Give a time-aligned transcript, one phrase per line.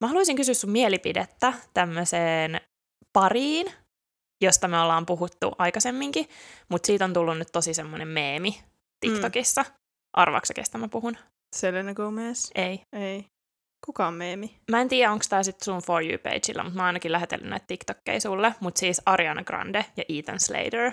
[0.00, 2.60] Mä haluaisin kysyä sun mielipidettä tämmöiseen
[3.12, 3.72] pariin,
[4.44, 6.28] josta me ollaan puhuttu aikaisemminkin,
[6.68, 8.60] mutta siitä on tullut nyt tosi semmoinen meemi
[9.00, 9.62] TikTokissa.
[9.62, 9.74] Mm.
[10.16, 11.16] Arvaaksa, kestä mä puhun?
[11.56, 12.50] Selena Gomez?
[12.54, 12.82] Ei.
[12.92, 13.24] Ei.
[13.86, 14.60] Kuka on meemi?
[14.70, 17.66] Mä en tiedä, onko tää sitten sun For You-pageilla, mutta mä oon ainakin lähetellyt näitä
[17.66, 20.92] TikTokkeja sulle, mutta siis Ariana Grande ja Ethan Slater.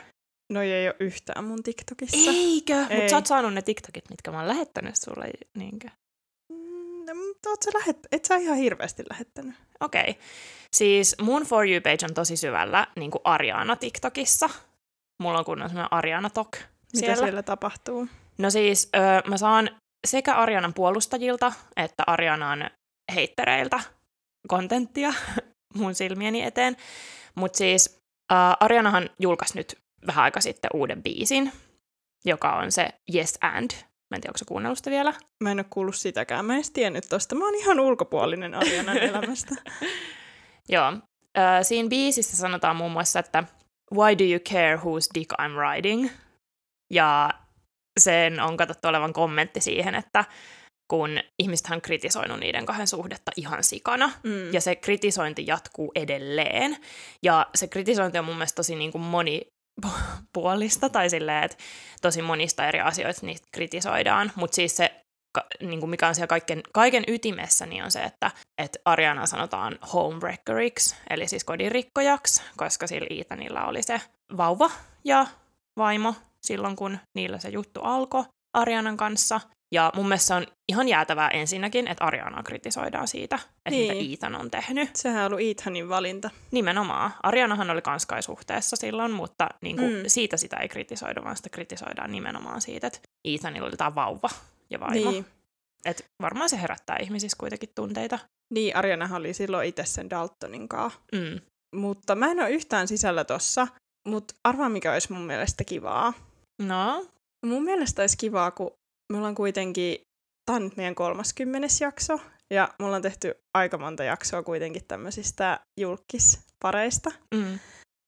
[0.51, 2.31] No ei ole yhtään mun TikTokissa.
[2.31, 2.85] Eikö?
[2.89, 2.97] Ei.
[2.97, 5.87] Mutta sä oot saanut ne TikTokit, mitkä mä oon lähettänyt sulle, niinkö?
[7.13, 7.97] Mm, mutta oot sä lähet...
[8.11, 9.55] Et sä ihan hirveästi lähettänyt.
[9.79, 10.01] Okei.
[10.01, 10.13] Okay.
[10.73, 14.49] Siis mun For You-page on tosi syvällä niin kuin Ariana TikTokissa.
[15.19, 17.23] Mulla on kunnon semmoinen Ariana Tok Mitä siellä.
[17.23, 18.07] siellä tapahtuu?
[18.37, 19.69] No siis öö, mä saan
[20.07, 22.69] sekä Arianan puolustajilta että Arianan
[23.15, 23.79] heittereiltä
[24.47, 25.13] kontenttia
[25.79, 26.77] mun silmieni eteen.
[27.35, 27.99] Mutta siis
[28.31, 31.51] äh, Arianahan julkaisi nyt vähän aika sitten uuden biisin,
[32.25, 33.71] joka on se Yes and.
[34.13, 35.13] Mä en tiedä, onko se kuunnellut sitä vielä?
[35.43, 36.45] Mä en ole kuullut sitäkään.
[36.45, 37.35] Mä en edes tiennyt tosta.
[37.35, 39.55] Mä oon ihan ulkopuolinen Arianan elämästä.
[40.69, 40.87] Joo.
[41.37, 43.43] Äh, siinä biisissä sanotaan muun muassa, että
[43.93, 46.09] Why do you care whose dick I'm riding?
[46.93, 47.29] Ja
[47.99, 50.25] sen on katsottu olevan kommentti siihen, että
[50.91, 54.53] kun ihmiset on kritisoinut niiden kahden suhdetta ihan sikana, Mm.
[54.53, 56.77] ja se kritisointi jatkuu edelleen.
[57.23, 59.01] Ja se kritisointi on mun mielestä tosi niin kuin
[59.83, 61.57] monipuolista, tai silleen, että
[62.01, 65.03] tosi monista eri asioista niistä kritisoidaan, mutta siis se,
[65.35, 69.25] ka- niin kuin mikä on siellä kaiken, kaiken ytimessä, niin on se, että, että Ariana
[69.25, 74.01] sanotaan homewreckeriksi, eli siis kodinrikkojaksi, koska sillä Ethanilla oli se
[74.37, 74.71] vauva
[75.03, 75.27] ja
[75.77, 78.23] vaimo silloin, kun niillä se juttu alkoi
[78.53, 79.41] Arianan kanssa.
[79.73, 83.97] Ja mun mielestä se on ihan jäätävää ensinnäkin, että Arianaa kritisoidaan siitä, että niin.
[83.97, 84.95] Mitä Ethan on tehnyt.
[84.95, 86.29] Sehän on ollut Ethanin valinta.
[86.51, 87.11] Nimenomaan.
[87.23, 90.03] Arianahan oli kans kai suhteessa silloin, mutta niin kuin, Mm.
[90.07, 94.29] siitä sitä ei kritisoida, vaan sitä kritisoidaan nimenomaan siitä, että Ethanilla oli tämä vauva
[94.69, 95.11] ja vaimo.
[95.11, 95.25] Niin.
[95.85, 98.19] Et varmaan se herättää ihmisissä kuitenkin tunteita.
[98.53, 100.99] Niin, Arianahan oli silloin itse sen Daltonin kanssa.
[101.11, 101.39] Mm.
[101.79, 103.67] Mutta mä en ole yhtään sisällä tossa.
[104.07, 106.13] Mutta arvaa, mikä olisi mun mielestä kivaa.
[106.61, 107.05] No,
[107.45, 108.71] Mun mielestä olisi kivaa, kun
[109.13, 109.97] me ollaan kuitenkin,
[110.45, 111.67] tää on nyt meidän 30.
[111.81, 112.19] jakso,
[112.51, 117.11] ja me ollaan tehty aika monta jaksoa kuitenkin tämmöisistä julkispareista.
[117.35, 117.59] mm.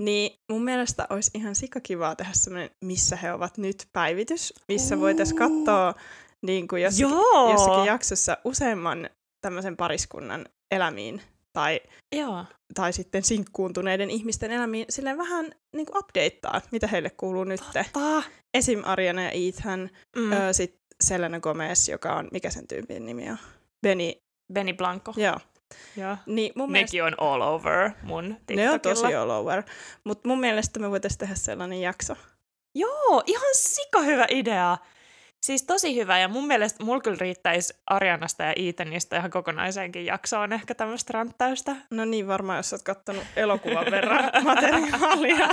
[0.01, 5.37] Niin mun mielestä olisi ihan sikakivaa tehdä semmoinen, missä he ovat nyt päivitys, missä voitaisiin
[5.37, 5.93] katsoa
[6.45, 7.51] niin kuin jossakin, Joo.
[7.51, 9.09] jossakin jaksossa useamman
[9.41, 11.21] tämmöisen pariskunnan elämiin
[11.53, 11.79] tai,
[12.15, 12.45] Joo.
[12.73, 15.45] tai sitten sinkkuuntuneiden ihmisten elämiin silleen vähän
[15.75, 17.61] niin kuin updateaa, mitä heille kuuluu nyt.
[18.53, 18.81] Esim.
[18.85, 20.29] Ariana ja Ethan, Mm.
[20.51, 23.37] sitten Selena Gomez, joka on, mikä sen tyypin nimi on?
[23.87, 24.11] Benny,
[24.53, 25.13] Benny Blanco.
[25.17, 25.39] joo.
[25.97, 26.17] Joo.
[26.25, 28.63] Niin mun mielestä Nekin on all over mun TikTokilla.
[28.65, 29.63] ne on tosi all over.
[30.03, 32.15] Mutta mun mielestä me voitaisiin tehdä sellainen jakso.
[32.77, 34.77] Joo, ihan sika hyvä idea.
[35.45, 40.53] Siis tosi hyvä, ja mun mielestä mulla kyllä riittäisi Arianasta ja Ethanista ihan kokonaiseenkin jaksoon
[40.53, 41.75] ehkä tämmöistä ränttäystä.
[41.91, 45.47] No niin, varmaan jos oot kattonut elokuvan verran materiaalia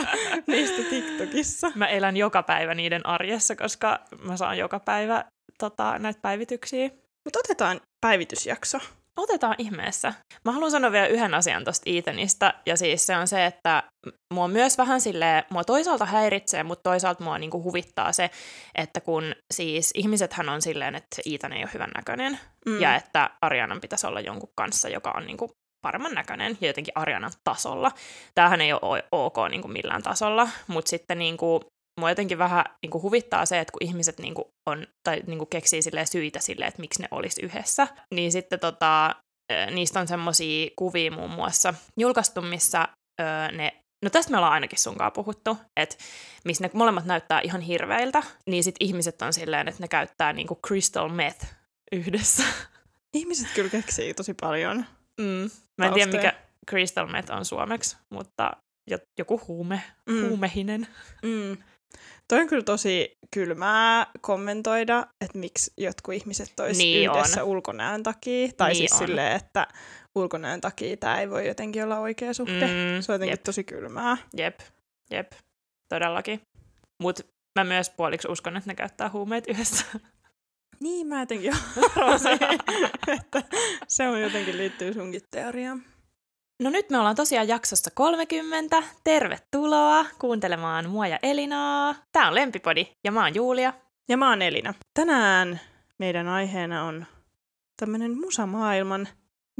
[0.46, 1.72] niistä TikTokissa.
[1.74, 5.24] Mä elän joka päivä niiden arjessa, koska mä saan joka päivä
[5.58, 6.90] tota, näitä päivityksiä.
[7.24, 8.78] Mutta otetaan päivitysjakso.
[9.16, 10.14] Otetaan ihmeessä.
[10.44, 13.82] Mä haluan sanoa vielä yhden asian tosta Ethanista, ja siis se on se, että
[14.34, 18.30] mua myös vähän silleen, mua toisaalta häiritsee, mutta toisaalta mua niinku huvittaa se,
[18.74, 22.80] että kun siis ihmisethän on silleen, että Ethan ei ole hyvän näköinen, Mm.
[22.80, 25.50] ja että Arianan pitäisi olla jonkun kanssa, joka on niinku
[25.86, 27.90] paremman näköinen ja jotenkin Arianan tasolla.
[28.34, 31.60] Tämähän ei ole ok niinku millään tasolla, mutta sitten niinku,
[32.00, 36.06] mua jotenkin vähän niinku huvittaa se, että kun ihmiset niinku on, tai niinku keksii silleen
[36.06, 39.14] syitä sille, että miksi ne olisi yhdessä, niin sitten tota,
[39.70, 42.88] niistä on semmoisia kuvia muun muassa julkaistu, missä
[43.52, 43.72] ne
[44.04, 45.96] No tästä me ollaan ainakin sunkaan puhuttu, että
[46.44, 50.58] missä ne molemmat näyttää ihan hirveiltä, niin sit ihmiset on silleen, että ne käyttää niinku
[50.66, 51.46] crystal meth
[51.92, 52.42] yhdessä.
[53.16, 54.84] Ihmiset kyllä keksii tosi paljon.
[55.20, 55.50] Mm.
[55.78, 56.32] Mä en tiedä, mikä
[56.70, 58.50] crystal meth on suomeksi, mutta
[58.90, 60.28] jo- joku huume, Mm.
[60.28, 60.86] huumehinen.
[61.22, 61.56] Mm.
[62.28, 68.48] Toi on kyllä tosi kylmää kommentoida, että miksi jotkut ihmiset olisi Niin yhdessä ulkonäön takia.
[68.56, 68.98] Tai Niin siis on.
[68.98, 69.66] silleen, että
[70.14, 72.66] ulkonäön takia tämä ei voi jotenkin olla oikea suhde.
[72.66, 73.42] Mm, Se on jotenkin jep.
[73.42, 74.16] tosi kylmää.
[74.36, 74.60] Jep,
[75.10, 75.32] jep,
[75.88, 76.40] todellakin.
[77.02, 77.22] Mutta
[77.58, 79.84] mä myös puoliksi uskon, että ne käyttää huumeet yhdessä.
[80.80, 81.52] Niin, mä jotenkin
[81.96, 82.38] arvasin,
[83.08, 83.42] että
[83.88, 85.82] se on jotenkin liittyy sunkin teoriaan.
[86.62, 88.82] No nyt me ollaan tosiaan jaksossa 30.
[89.04, 91.94] Tervetuloa kuuntelemaan mua ja Elinaa.
[92.12, 93.72] Tää on Lempipodi ja mä oon Julia.
[94.08, 94.74] Ja mä oon Elina.
[94.94, 95.60] Tänään
[95.98, 97.06] meidän aiheena on
[97.76, 99.08] tämmönen musamaailman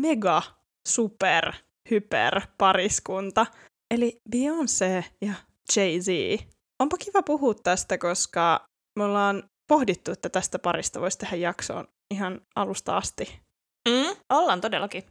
[0.00, 0.42] mega
[0.88, 1.52] super
[1.90, 3.46] hyper pariskunta,
[3.90, 5.32] eli Beyoncé ja
[5.76, 6.42] Jay-Z.
[6.78, 8.66] Onpa kiva puhua tästä, koska
[8.98, 13.40] me ollaan pohdittu, että tästä parista voisi tehdä jaksoon ihan alusta asti.
[13.88, 15.02] Mm, ollaan todellakin.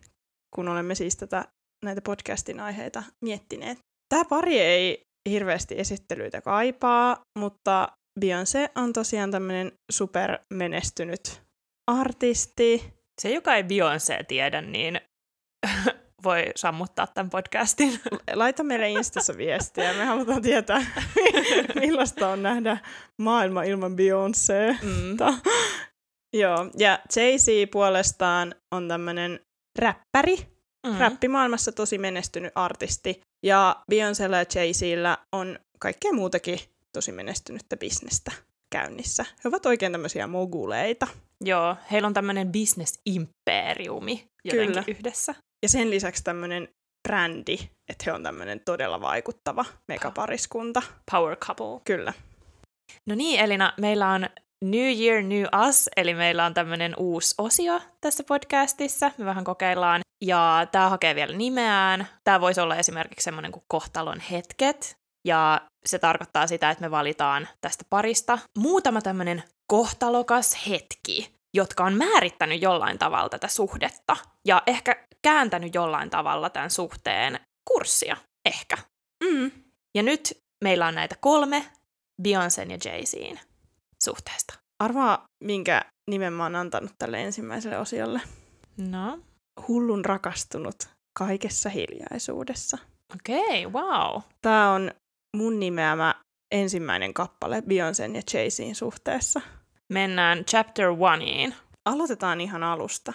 [0.55, 1.45] kun olemme siis tätä,
[1.85, 3.77] näitä podcastin aiheita miettineet.
[4.09, 7.87] Tämä pari ei hirveästi esittelyitä kaipaa, mutta
[8.19, 11.41] Beyoncé on tosiaan tämmöinen supermenestynyt
[11.87, 12.93] artisti.
[13.21, 15.01] Se, joka ei Beyoncé tiedä, niin
[16.23, 17.99] voi sammuttaa tämän podcastin.
[18.33, 19.93] Laita meille Instassa viestiä.
[19.93, 20.85] Me halutaan tietää,
[21.81, 22.77] millaista on nähdä
[23.17, 24.77] maailma ilman Beyoncé.
[24.83, 25.17] Mm.
[26.33, 29.39] Joo, ja Jay-Z puolestaan on tämmöinen
[29.79, 30.60] räppäri.
[30.87, 30.97] Mm.
[30.97, 33.21] Räppimaailmassa tosi menestynyt artisti.
[33.43, 36.59] Ja Beyoncélla ja Jay-Zillä on kaikkea muutakin
[36.93, 38.31] tosi menestynyttä bisnestä
[38.69, 39.25] käynnissä.
[39.43, 41.07] He ovat oikein tämmöisiä moguleita.
[41.41, 44.83] Joo, heillä on tämmöinen business-imperiumi jotenkin Kyllä.
[44.87, 45.35] yhdessä.
[45.63, 46.67] Ja sen lisäksi tämmöinen
[47.07, 47.57] brändi,
[47.89, 50.81] että he on tämmöinen todella vaikuttava megapariskunta.
[51.11, 51.81] Power couple.
[51.85, 52.13] Kyllä.
[53.05, 54.29] No niin, Elina, meillä on
[54.65, 59.11] New Year, New Us, eli meillä on tämmöinen uusi osio tässä podcastissa.
[59.17, 62.07] Me vähän kokeillaan, ja tämä hakee vielä nimeään.
[62.23, 64.95] Tämä voisi olla esimerkiksi semmoinen kuin kohtalon hetket,
[65.27, 71.93] ja se tarkoittaa sitä, että me valitaan tästä parista muutama tämmöinen kohtalokas hetki, jotka on
[71.93, 74.17] määrittänyt jollain tavalla tätä suhdetta
[74.47, 78.77] ja ehkä kääntänyt jollain tavalla tämän suhteen kurssia, ehkä.
[79.23, 79.51] Mm.
[79.95, 81.65] Ja nyt meillä on näitä kolme
[82.21, 83.50] Beyoncé ja Jay-Zin
[84.03, 84.53] suhteesta.
[84.79, 88.21] Arvaa, minkä nimen mä oon antanut tälle ensimmäiselle osiolle.
[88.77, 89.19] No?
[89.67, 90.75] Hullun rakastunut
[91.13, 92.77] kaikessa hiljaisuudessa.
[93.15, 94.21] Okei, okay, wow.
[94.41, 94.91] Tämä on
[95.37, 96.15] mun nimeämä
[96.51, 99.41] ensimmäinen kappale Beyoncé ja Jay-Zin suhteessa.
[99.89, 101.55] Mennään chapter oneiin.
[101.85, 103.13] Aloitetaan ihan alusta.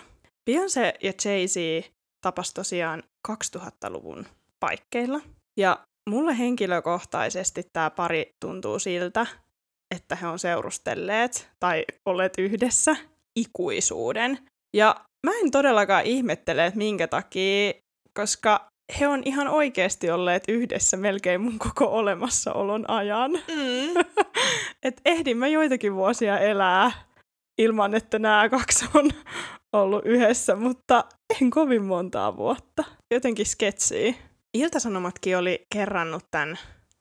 [0.50, 1.86] Beyoncé ja Jay-Z
[2.20, 4.26] tapas tosiaan 2000-luvun
[4.60, 5.20] paikkeilla.
[5.56, 5.78] Ja
[6.10, 9.26] mulle henkilökohtaisesti tämä pari tuntuu siltä,
[9.94, 12.96] että he on seurustelleet tai olleet yhdessä
[13.36, 14.38] ikuisuuden.
[14.76, 14.96] Ja
[15.26, 17.72] mä en todellakaan ihmettele, että minkä takia,
[18.14, 18.68] koska
[19.00, 23.30] he on ihan oikeasti olleet yhdessä melkein mun koko olemassaolon ajan.
[23.30, 24.04] Mm.
[24.82, 26.90] Et ehdin mä joitakin vuosia elää
[27.58, 29.10] ilman, että nämä kaksi on
[29.72, 31.04] ollut yhdessä, mutta
[31.40, 32.84] en kovin montaa vuotta.
[33.14, 34.14] Jotenkin sketsiä.
[34.54, 36.58] Iltasanomatkin oli kerrannut tämän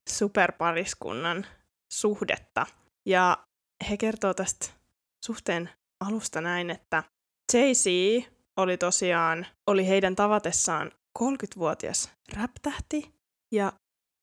[0.09, 1.45] superpariskunnan
[1.93, 2.65] suhdetta.
[3.05, 3.45] Ja
[3.89, 4.65] he kertoo tästä
[5.25, 7.03] suhteen alusta näin, että
[7.53, 7.85] Jay-Z
[8.57, 13.13] oli tosiaan, oli heidän tavatessaan 30-vuotias räptähti
[13.51, 13.73] ja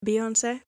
[0.06, 0.60] Beyoncé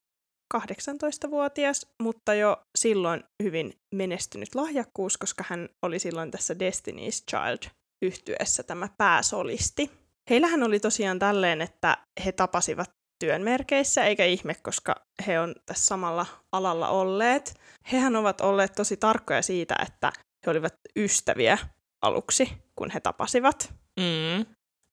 [0.55, 7.71] 18-vuotias, mutta jo silloin hyvin menestynyt lahjakkuus, koska hän oli silloin tässä Destiny's Child
[8.03, 9.91] yhtyessä tämä pääsolisti.
[10.31, 12.91] Heillähän oli tosiaan tälleen, että he tapasivat
[13.25, 14.95] työn merkeissä, eikä ihme, koska
[15.27, 17.55] he on tässä samalla alalla olleet.
[17.93, 20.13] Hehän ovat olleet tosi tarkkoja siitä, että
[20.47, 21.59] he olivat ystäviä
[22.03, 23.75] aluksi, kun he tapasivat.
[24.01, 24.47] Mm.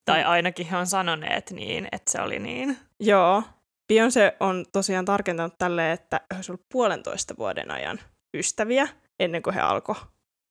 [0.05, 2.77] Tai ainakin he on sanoneet niin, että se oli niin.
[2.99, 3.43] Joo.
[3.93, 7.99] Beyoncé on tosiaan tarkentanut tälle, että he olisivat puolentoista vuoden ajan
[8.37, 8.87] ystäviä
[9.19, 9.95] ennen kuin he alkoi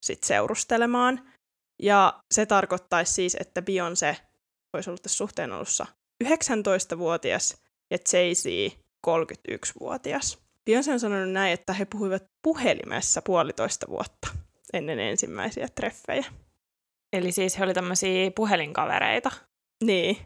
[0.07, 1.31] sit seurustelemaan.
[1.83, 4.17] Ja se tarkoittaisi siis, että Beyoncé
[4.73, 5.87] olisi ollut tässä suhteen alussa
[6.25, 8.75] 19-vuotias ja Jay-Z
[9.07, 10.39] 31-vuotias.
[10.71, 14.29] Beyoncé on sanonut näin, että he puhuivat puhelimessa puolitoista vuotta
[14.73, 16.25] ennen ensimmäisiä treffejä.
[17.13, 19.31] Eli siis he oli tämmöisiä puhelinkavereita.
[19.85, 20.17] Niin.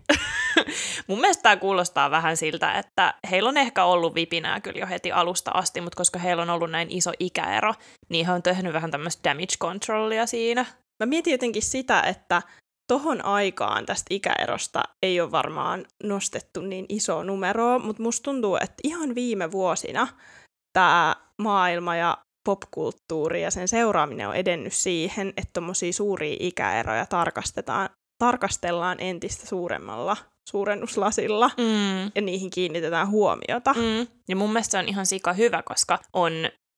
[1.08, 5.12] Mun mielestä tämä kuulostaa vähän siltä, että heillä on ehkä ollut vipinää kyllä jo heti
[5.12, 7.74] alusta asti, mutta koska heillä on ollut näin iso ikäero,
[8.08, 10.66] niin he on tehnyt vähän tämmöistä damage controlia siinä.
[11.02, 12.42] Mä mietin jotenkin sitä, että
[12.86, 18.74] tohon aikaan tästä ikäerosta ei ole varmaan nostettu niin iso numeroa, mutta musta tuntuu, että
[18.84, 20.08] ihan viime vuosina
[20.72, 27.88] tämä maailma ja popkulttuuri ja sen seuraaminen on edennyt siihen, että tuommoisia suuria ikäeroja tarkastetaan,
[28.18, 30.16] tarkastellaan entistä suuremmalla
[30.48, 32.12] suurennuslasilla mm.
[32.14, 33.72] ja niihin kiinnitetään huomiota.
[33.72, 34.06] Mm.
[34.28, 36.32] Ja mun mielestä se on ihan sika hyvä, koska on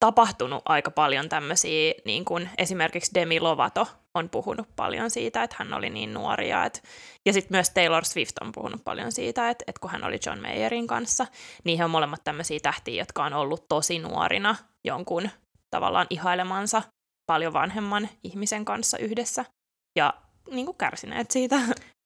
[0.07, 5.75] tapahtunut aika paljon tämmöisiä, niin kuin esimerkiksi Demi Lovato on puhunut paljon siitä, että hän
[5.75, 6.65] oli niin nuoria.
[6.65, 6.83] Et,
[7.27, 10.41] ja sitten myös Taylor Swift on puhunut paljon siitä, että, että kun hän oli John
[10.41, 11.27] Mayerin kanssa,
[11.65, 15.31] niin he on molemmat tämmöisiä tähtiä, jotka on ollut tosi nuorina jonkun
[15.71, 16.83] tavallaan ihailemansa
[17.27, 19.45] paljon vanhemman ihmisen kanssa yhdessä.
[19.99, 20.15] Ja
[20.51, 21.57] niin kuin kärsineet siitä.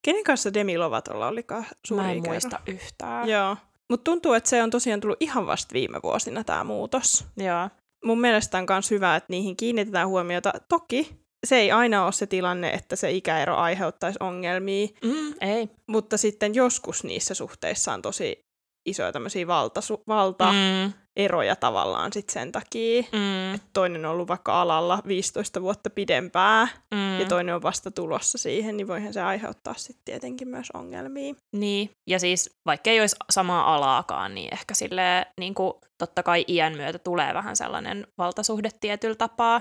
[0.05, 3.29] Kenen kanssa Demi Lovatolla olikaan suuri Mä en muista yhtään.
[3.29, 3.57] Joo.
[3.91, 7.25] Mutta tuntuu, että se on tosiaan tullut ihan vasta viime vuosina tämä muutos.
[7.37, 7.69] Joo.
[8.05, 10.53] Mun mielestä on myös hyvä, että niihin kiinnitetään huomiota.
[10.69, 14.89] Toki se ei aina ole se tilanne, että se ikäero aiheuttaisi ongelmia.
[15.05, 15.69] Mm, ei.
[15.87, 18.47] Mutta sitten joskus niissä suhteissa on tosi
[18.87, 20.93] isoja tämmöisiä valta, valta mm.
[21.17, 23.03] Eroja tavallaan sit sen takia.
[23.03, 27.21] Mm, Toinen on ollut vaikka alalla 15 vuotta pidempää mm.
[27.21, 31.35] ja toinen on vasta tulossa siihen, niin voihan se aiheuttaa sitten tietenkin myös ongelmia.
[31.53, 36.45] Niin, ja siis vaikka ei olisi samaa alaakaan, niin ehkä sille niin kuin, totta kai
[36.49, 39.61] iän myötä tulee vähän sellainen valtasuhde tietyllä tapaa.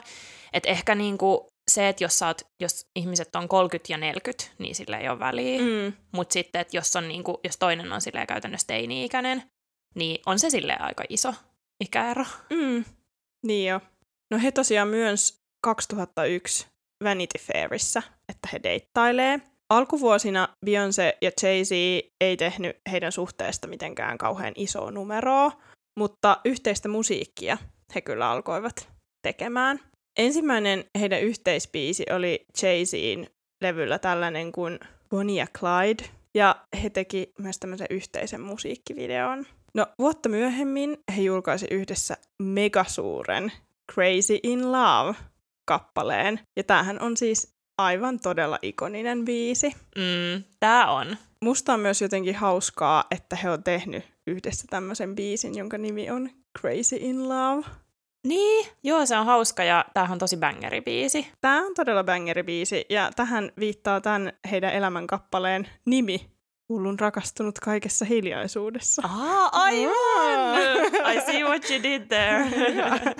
[0.53, 1.39] Että ehkä niin kuin,
[1.71, 5.61] se, että jos, oot, jos ihmiset on 30 ja 40, niin sillä ei ole väliä.
[5.61, 5.93] Mm.
[6.11, 9.43] Mutta sitten, että jos, on niin kuin, jos toinen on käytännössä teini-ikäinen,
[9.95, 11.33] niin on se sille aika iso
[11.83, 12.25] ikäero.
[12.49, 12.85] Mm.
[13.45, 13.81] Niin jo.
[14.31, 16.67] No he tosiaan myös 2001
[17.03, 19.41] Vanity Fairissa, että he deittailee.
[19.69, 21.71] Alkuvuosina Beyoncé ja Jay-Z
[22.21, 25.51] ei tehnyt heidän suhteesta mitenkään kauhean isoa numeroa,
[25.99, 27.57] mutta yhteistä musiikkia
[27.95, 28.89] he kyllä alkoivat
[29.21, 29.79] tekemään.
[30.19, 33.29] Ensimmäinen heidän yhteispiisi oli Jay-Zin
[33.61, 34.79] levyllä tällainen kuin
[35.09, 39.45] Bonnie ja Clyde, ja he teki myös tämmöisen yhteisen musiikkivideon.
[39.73, 43.51] No vuotta myöhemmin he julkaisi yhdessä megasuuren
[43.93, 49.75] Crazy in Love-kappaleen, ja tämähän on siis aivan todella ikoninen biisi.
[49.95, 51.17] Mm, tää on.
[51.41, 56.29] Musta on myös jotenkin hauskaa, että he on tehnyt yhdessä tämmöisen biisin, jonka nimi on
[56.59, 57.65] Crazy in Love.
[58.27, 61.27] Niin, joo, se on hauska ja tämähän on tosi bangeri biisi.
[61.41, 66.29] Tämä on todella bangeri-biisi, ja tähän viittaa tämän heidän elämänkappaleen nimi,
[66.69, 69.01] Hullun rakastunut kaikessa hiljaisuudessa.
[69.05, 71.15] Ah, aivan!
[71.15, 72.45] I see what you did there.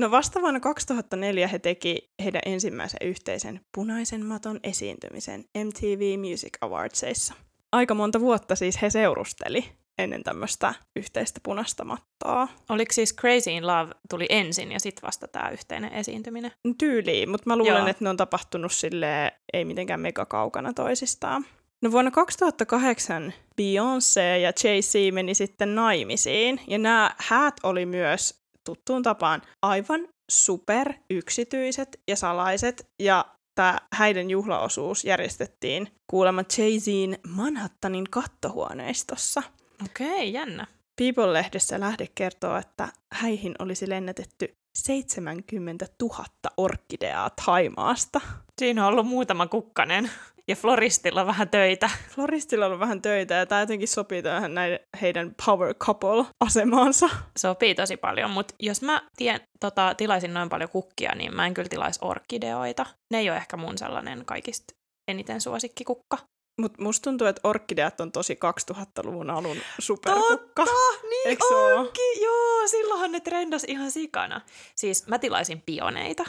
[0.00, 7.34] No vasta vuonna 2004 he teki heidän ensimmäisen yhteisen punaisen maton esiintymisen MTV Music Awardsissa.
[7.72, 9.64] Aika monta vuotta siis he seurusteli
[9.98, 12.48] ennen tämmöistä yhteistä punaista mattoa.
[12.68, 16.52] Oliko siis Crazy in Love tuli ensin ja sitten vasta tämä yhteinen esiintyminen?
[16.78, 17.86] Tyyliin, mutta mä luulen, Joo.
[17.86, 21.46] että ne on tapahtunut sille ei mitenkään mega kaukana toisistaan.
[21.82, 29.02] No vuonna 2008 Beyoncé ja Jay-Z meni sitten naimisiin, ja nämä häät oli myös tuttuun
[29.02, 39.42] tapaan aivan super yksityiset ja salaiset, ja tämä häiden juhlaosuus järjestettiin kuulemma Jay-Zin Manhattanin kattohuoneistossa.
[39.84, 40.66] Okei, jännä.
[41.02, 46.24] People-lehdessä lähde kertoo, että häihin olisi lennätetty 70 000
[46.56, 48.20] orkideaa Taimaasta.
[48.58, 50.10] Siinä on ollut muutama kukkanen
[50.48, 51.90] ja floristilla vähän töitä.
[52.14, 57.08] Floristilla on vähän töitä ja tämä jotenkin sopii tähän näiden heidän power couple-asemaansa.
[57.38, 61.54] Sopii tosi paljon, mutta jos mä tien, tota, tilaisin noin paljon kukkia, niin mä en
[61.54, 62.86] kyllä tilaisi orkideoita.
[63.12, 64.74] Ne ei ole ehkä mun sellainen kaikista
[65.08, 66.18] eniten suosikkikukka.
[66.60, 68.38] Mutta musta tuntuu, että orkideat on tosi
[68.72, 70.64] 2000-luvun alun superkukka.
[71.02, 71.74] niin Eiks se oo?
[71.76, 72.22] onkin.
[72.22, 74.40] Joo, silloinhan ne trendas ihan sikana.
[74.76, 76.24] Siis mä tilaisin pioneita.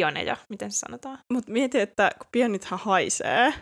[0.00, 1.18] Pioneja, miten se sanotaan?
[1.32, 3.54] Mutta mieti, että kun pionithan haisee.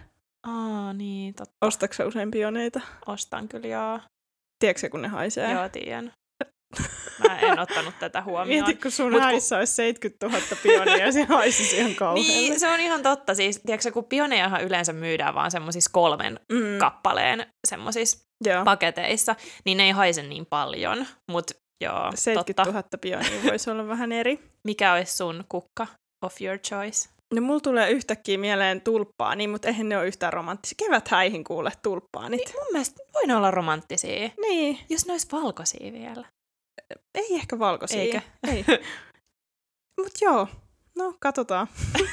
[0.46, 1.54] Aa, niin, totta.
[1.66, 2.80] Ostatko usein pioneita?
[3.06, 4.00] Ostan kyllä, joo.
[4.58, 5.52] Tiedätkö kun ne haisee?
[5.52, 6.12] Joo, tiedän.
[7.28, 8.48] Mä en ottanut tätä huomioon.
[8.66, 12.32] Mieti, kun sun Mut kun- olisi 70 000 pionia ja se haisisi ihan kauhealle.
[12.32, 13.34] Niin, se on ihan totta.
[13.34, 18.18] Siis, tiedätkö, kun pionejahan yleensä myydään vaan semmoisissa kolmen mm, kappaleen semmoisissa
[18.64, 21.06] paketeissa, niin ne ei haise niin paljon.
[21.30, 22.78] Mutta joo, 70 totta.
[22.78, 24.40] 000 pionia voisi olla vähän eri.
[24.64, 25.86] Mikä olisi sun kukka
[26.22, 27.08] of your choice?
[27.34, 30.76] No mulla tulee yhtäkkiä mieleen tulppaani, mutta eihän ne ole yhtään romanttisia.
[30.78, 32.40] Kevät häihin kuule tulppaanit.
[32.44, 34.30] Niin, mun mielestä voi ne olla romanttisia.
[34.40, 36.24] Niin, Jos ne olisi valkoisia vielä.
[37.14, 38.00] ei ehkä valkoisia.
[38.00, 38.22] Eikä.
[38.52, 38.64] Ei.
[40.00, 40.48] Mut joo,
[40.98, 41.66] no katsotaan.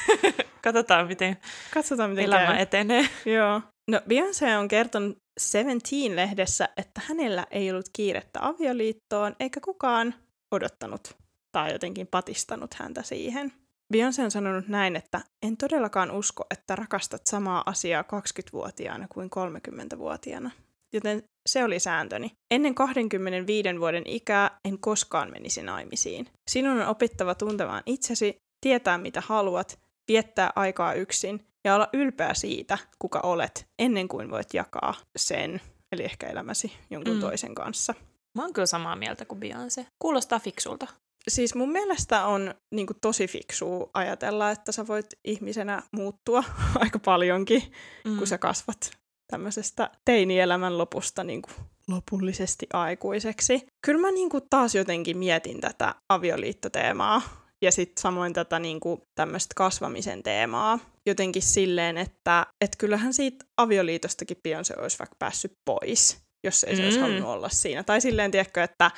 [0.64, 1.38] Katsotaan, miten
[1.74, 2.62] Katsotaan miten elämä käy.
[2.62, 3.06] etenee.
[3.26, 3.62] Joo.
[3.92, 10.16] No Beyoncé on kertonut Seventeen-lehdessä, että hänellä ei ollut kiirettä avioliittoon, eikä kukaan
[10.52, 11.18] odottanut
[11.52, 13.54] tai jotenkin patistanut häntä siihen.
[13.92, 20.52] Beyoncé on sanonut näin, että en todellakaan usko, että rakastat samaa asiaa 20-vuotiaana kuin 30-vuotiaana.
[20.94, 22.32] Joten se oli sääntöni.
[22.52, 26.28] Ennen 25 vuoden ikää en koskaan menisi naimisiin.
[26.50, 32.78] Sinun on opittava tuntemaan itsesi, tietää mitä haluat, viettää aikaa yksin ja olla ylpeä siitä,
[33.00, 37.20] kuka olet, ennen kuin voit jakaa sen, eli ehkä elämäsi jonkun Mm.
[37.20, 37.94] toisen kanssa.
[38.38, 39.86] Mä oon kyllä samaa mieltä kuin Beyoncé.
[40.00, 40.88] Kuulostaa fiksulta.
[41.28, 46.44] Siis mun mielestä on niin kuin, tosi fiksua ajatella, että sä voit ihmisenä muuttua
[46.84, 47.64] aika paljonkin,
[48.06, 48.18] Mm.
[48.18, 48.92] kun sä kasvat
[49.32, 51.54] tämmöisestä teinielämän lopusta niin kuin,
[51.88, 53.68] lopullisesti aikuiseksi.
[53.86, 57.22] Kyllä mä niin kuin, taas jotenkin mietin tätä avioliittoteemaa
[57.62, 63.46] ja sitten samoin tätä niin kuin, tämmöistä kasvamisen teemaa jotenkin silleen, että et kyllähän siitä
[63.58, 66.86] avioliitostakin Beyoncé olisi vaikka päässyt pois, jos ei se mm.
[66.86, 67.84] olisi halunnut olla siinä.
[67.84, 68.92] Tai silleen, tiedätkö, että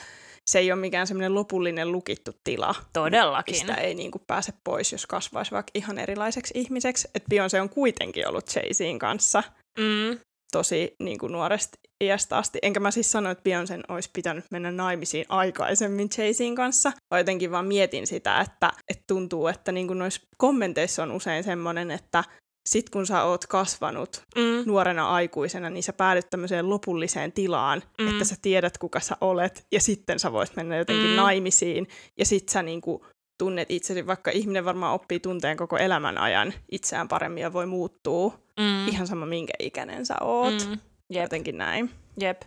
[0.50, 3.56] se ei ole mikään semmoinen lopullinen lukittu tila, Todellakin.
[3.56, 7.08] mistä ei niin kuin pääse pois, jos kasvaisi vaikka ihan erilaiseksi ihmiseksi.
[7.16, 9.44] Että Beyoncé on kuitenkin ollut Jay-Zin kanssa.
[9.80, 10.20] Mm.
[10.52, 12.60] tosi niin kuin nuoresta iästä asti.
[12.62, 17.52] Enkä mä siis sano, että Beyoncé olisi pitänyt mennä naimisiin aikaisemmin Jay-Zin kanssa, vaan jotenkin
[17.52, 22.24] vaan mietin sitä, että, että tuntuu, että niin kuin noissa kommenteissa on usein semmoinen, että
[22.70, 24.64] sit kun sä oot kasvanut mm.
[24.66, 28.10] nuorena aikuisena, niin sä päädyt tämmöiseen lopulliseen tilaan, mm.
[28.10, 31.16] että sä tiedät, kuka sä olet, ja sitten sä voit mennä jotenkin mm.
[31.16, 33.06] naimisiin, ja sit sä niinku
[33.38, 38.40] tunnet itsesi, vaikka ihminen varmaan oppii tunteen koko elämän ajan itseään paremmin ja voi muuttua
[38.60, 38.88] mm.
[38.88, 40.68] ihan sama minkä ikäinen sä oot.
[40.68, 40.80] Mm.
[41.10, 41.24] Jep.
[41.24, 41.90] Jotenkin näin.
[42.20, 42.42] Jep.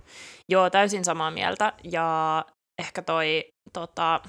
[0.49, 1.73] Joo, täysin samaa mieltä.
[1.85, 2.45] Ja
[2.79, 4.21] ehkä toi, tota,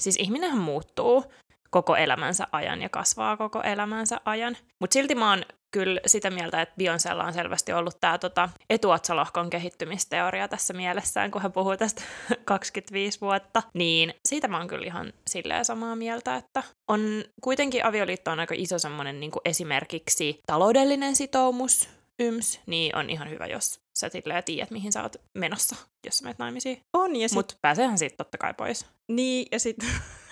[0.00, 1.24] siis ihminenhän muuttuu
[1.70, 4.56] koko elämänsä ajan ja kasvaa koko elämänsä ajan.
[4.80, 9.50] Mutta silti mä oon kyllä sitä mieltä, että Beyoncélla on selvästi ollut tämä tota, etuotsalohkon
[9.50, 12.02] kehittymisteoria tässä mielessään, kun hän puhuu tästä
[12.44, 13.62] 25 vuotta.
[13.74, 18.54] Niin siitä mä oon kyllä ihan silleen samaa mieltä, että on kuitenkin avioliitto on aika
[18.58, 21.88] iso semmoinen niin esimerkiksi taloudellinen sitoumus,
[22.20, 26.24] yms, niin on ihan hyvä, jos sä silleen tiedät, mihin sä oot menossa, jos sä
[26.24, 26.80] menet naimisiin.
[26.92, 27.36] On, ja sit...
[27.36, 28.86] Mut pääseehän siitä totta kai pois.
[29.08, 29.88] Niin, ja sitten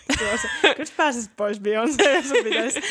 [0.77, 2.81] Kyllä pääsisit pois Beyoncé, jos pitäisi.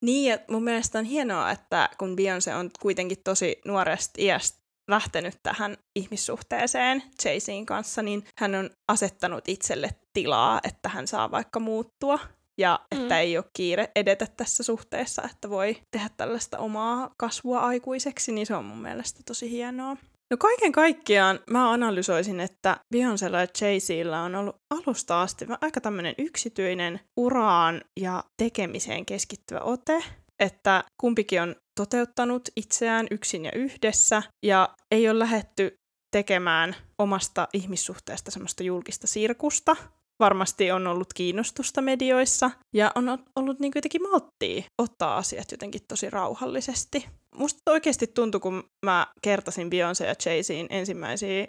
[0.00, 4.58] Niin, että mun mielestä on hienoa, että kun Beyoncé on kuitenkin tosi nuoresta iästä
[4.88, 11.60] lähtenyt tähän ihmissuhteeseen jay kanssa, niin hän on asettanut itselle tilaa, että hän saa vaikka
[11.60, 12.18] muuttua
[12.58, 13.00] ja mm.
[13.00, 18.46] että ei ole kiire edetä tässä suhteessa, että voi tehdä tällaista omaa kasvua aikuiseksi, niin
[18.46, 19.96] se on mun mielestä tosi hienoa.
[20.30, 26.14] No kaiken kaikkiaan mä analysoisin, että Beyoncélla ja jay on ollut alusta asti aika tämmöinen
[26.18, 30.04] yksityinen uraan ja tekemiseen keskittyvä ote,
[30.38, 35.78] että kumpikin on toteuttanut itseään yksin ja yhdessä ja ei ole lähetty
[36.10, 39.76] tekemään omasta ihmissuhteesta semmoista julkista sirkusta,
[40.20, 46.10] varmasti on ollut kiinnostusta medioissa ja on ollut niin jotenkin malttia ottaa asiat jotenkin tosi
[46.10, 47.06] rauhallisesti.
[47.34, 51.46] Musta oikeasti tuntui, kun mä kertasin Beyoncé ja Jay-Zin ensimmäisiä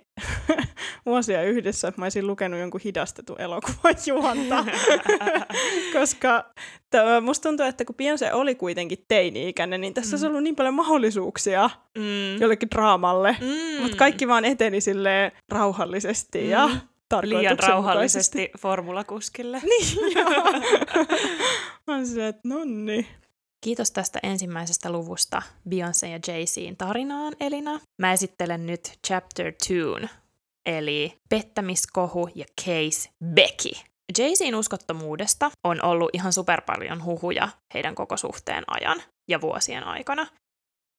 [1.06, 4.66] vuosia yhdessä, että mä olisin lukenut jonkun hidastetun elokuvan juonta.
[6.00, 6.46] Koska
[6.90, 10.14] t- musta tuntuu, että kun Beyoncé oli kuitenkin teini-ikäinen, niin tässä mm.
[10.14, 12.42] olisi ollut niin paljon mahdollisuuksia mm.
[12.42, 13.36] jollekin draamalle.
[13.42, 13.82] Mm.
[13.82, 16.50] Mutta kaikki vaan eteni silleen rauhallisesti mm.
[16.50, 16.70] ja
[17.22, 19.62] liian rauhallisesti formulakuskille.
[19.70, 20.44] Niin, joo.
[21.88, 23.08] Mä se, että nonni.
[23.62, 27.80] Kiitos tästä ensimmäisestä luvusta Beyoncé ja Jay-Zin tarinaan, Elina.
[27.98, 29.74] Mä esittelen nyt chapter 2,
[30.66, 33.70] eli pettämiskohu ja case Becky.
[34.18, 40.28] Jay-Zin uskottomuudesta on ollut ihan super paljon huhuja heidän koko suhteen ajan ja vuosien aikana.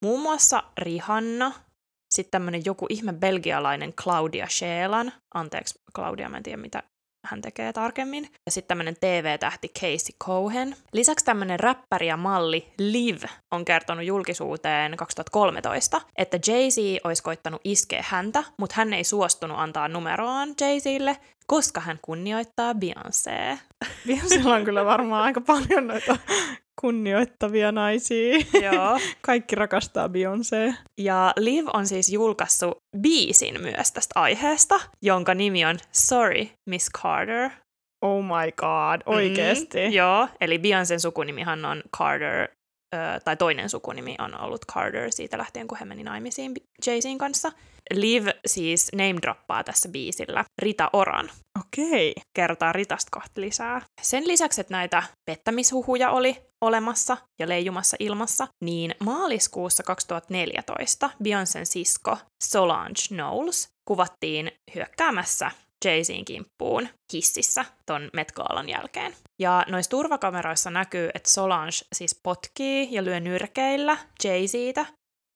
[0.02, 1.52] Muun muassa Rihanna
[2.10, 6.82] sitten tämmöinen joku ihme belgialainen Claudia Scheelan, anteeksi Claudia, mä en tiedä mitä
[7.26, 8.28] hän tekee tarkemmin.
[8.46, 10.76] Ja sitten tämmöinen TV-tähti Casey Cohen.
[10.92, 18.04] Lisäksi tämmöinen räppäri ja malli Liv on kertonut julkisuuteen 2013, että Jay-Z olisi koittanut iskeä
[18.08, 23.58] häntä, mutta hän ei suostunut antaa numeroaan Jay-Zille, koska hän kunnioittaa Beyoncé.
[24.08, 26.16] Beyoncélla on kyllä varmaan aika paljon noita
[26.80, 28.38] kunnioittavia naisia.
[28.62, 28.98] Joo.
[29.26, 30.74] Kaikki rakastaa Beyoncé.
[30.98, 37.50] Ja Liv on siis julkaissut biisin myös tästä aiheesta, jonka nimi on Sorry, Miss Carter.
[38.02, 39.86] Oh my god, oikeesti?
[39.86, 42.48] Mm, joo, eli Beyoncén sukunimihan on Carter,
[43.24, 46.54] tai toinen sukunimi on ollut Carter siitä lähtien, kun he meni naimisiin
[46.86, 47.52] Jay-Zin kanssa.
[47.94, 51.30] Liv siis name-droppaa tässä biisillä Rita Oran.
[51.60, 52.10] Okei.
[52.10, 52.22] Okay.
[52.36, 53.80] Kertaa Ritasta kohta lisää.
[54.02, 62.16] Sen lisäksi, että näitä pettämishuhuja oli olemassa ja leijumassa ilmassa, niin maaliskuussa 2014 Beyoncén sisko
[62.44, 65.50] Solange Knowles kuvattiin hyökkäämässä
[65.84, 68.32] Jay-Zin kimppuun hississä ton Met
[68.68, 69.14] jälkeen.
[69.38, 74.86] Ja noissa turvakameroissa näkyy, että Solange siis potkii ja lyö nyrkeillä Jay-Zitä,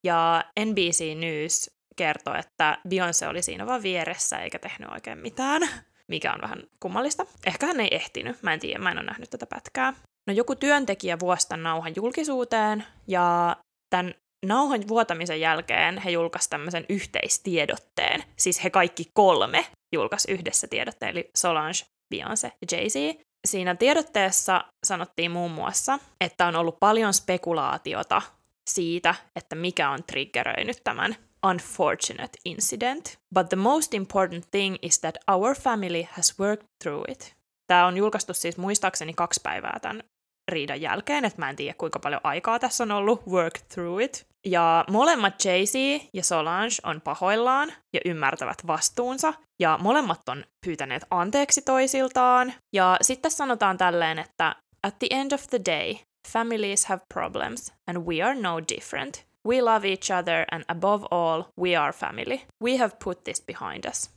[0.04, 5.62] ja NBC News kertoi, että Beyoncé oli siinä vaan vieressä eikä tehnyt oikein mitään,
[6.08, 7.26] mikä on vähän kummallista.
[7.46, 9.92] Ehkä hän ei ehtinyt, mä en tiedä, mä en ole nähnyt tätä pätkää.
[10.26, 13.56] No joku työntekijä vuosi tämän nauhan julkisuuteen, ja
[13.90, 18.24] tämän nauhan vuotamisen jälkeen he julkaisivat tämmöisen yhteistiedotteen.
[18.36, 21.78] Siis he kaikki kolme julkaisi yhdessä tiedotteen, eli Solange,
[22.14, 23.24] Beyoncé ja Jay-Z.
[23.44, 28.22] Siinä tiedotteessa sanottiin muun muassa, että on ollut paljon spekulaatiota
[28.70, 31.16] siitä, että mikä on triggeröinyt tämän
[31.50, 33.18] unfortunate incident.
[33.34, 37.34] But the most important thing is that our family has worked through it.
[37.66, 40.02] Tämä on julkaistu siis muistaakseni kaksi päivää tämän
[40.48, 44.26] riidan jälkeen, että mä en tiedä kuinka paljon aikaa tässä on ollut work through it.
[44.46, 51.62] Ja molemmat Jay-Z ja Solange on pahoillaan ja ymmärtävät vastuunsa, ja molemmat on pyytäneet anteeksi
[51.62, 52.52] toisiltaan.
[52.72, 55.94] Ja sitten sanotaan tälleen, että at the end of the day,
[56.32, 59.26] families have problems and we are no different.
[59.48, 62.40] We love each other and above all, we are family.
[62.62, 64.10] We have put this behind us.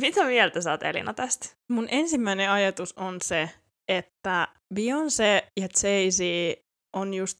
[0.00, 1.48] Mitä mieltä sä oot Elina tästä?
[1.68, 3.50] Mun ensimmäinen ajatus on se,
[3.90, 6.20] että Beyoncé ja Jay-Z
[6.96, 7.38] on just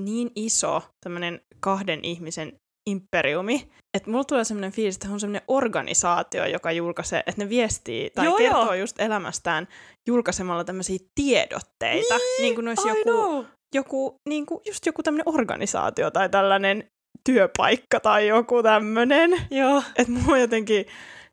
[0.00, 2.52] niin iso tämmöinen kahden ihmisen
[2.90, 8.10] imperiumi, että mulla tulee semmoinen fiilis, että on semmoinen organisaatio, joka julkaisee, että ne viestii
[8.10, 8.74] tai Joo, kertoo joo.
[8.74, 9.68] just elämästään
[10.08, 13.44] julkaisemalla tämmöisiä tiedotteita, niin, niin kuin olisi I joku, know.
[13.74, 16.84] joku, niin kuin, just joku tämmöinen organisaatio tai tällainen
[17.24, 19.30] työpaikka tai joku tämmöinen.
[19.50, 19.82] Joo.
[19.96, 20.86] Että mulla jotenkin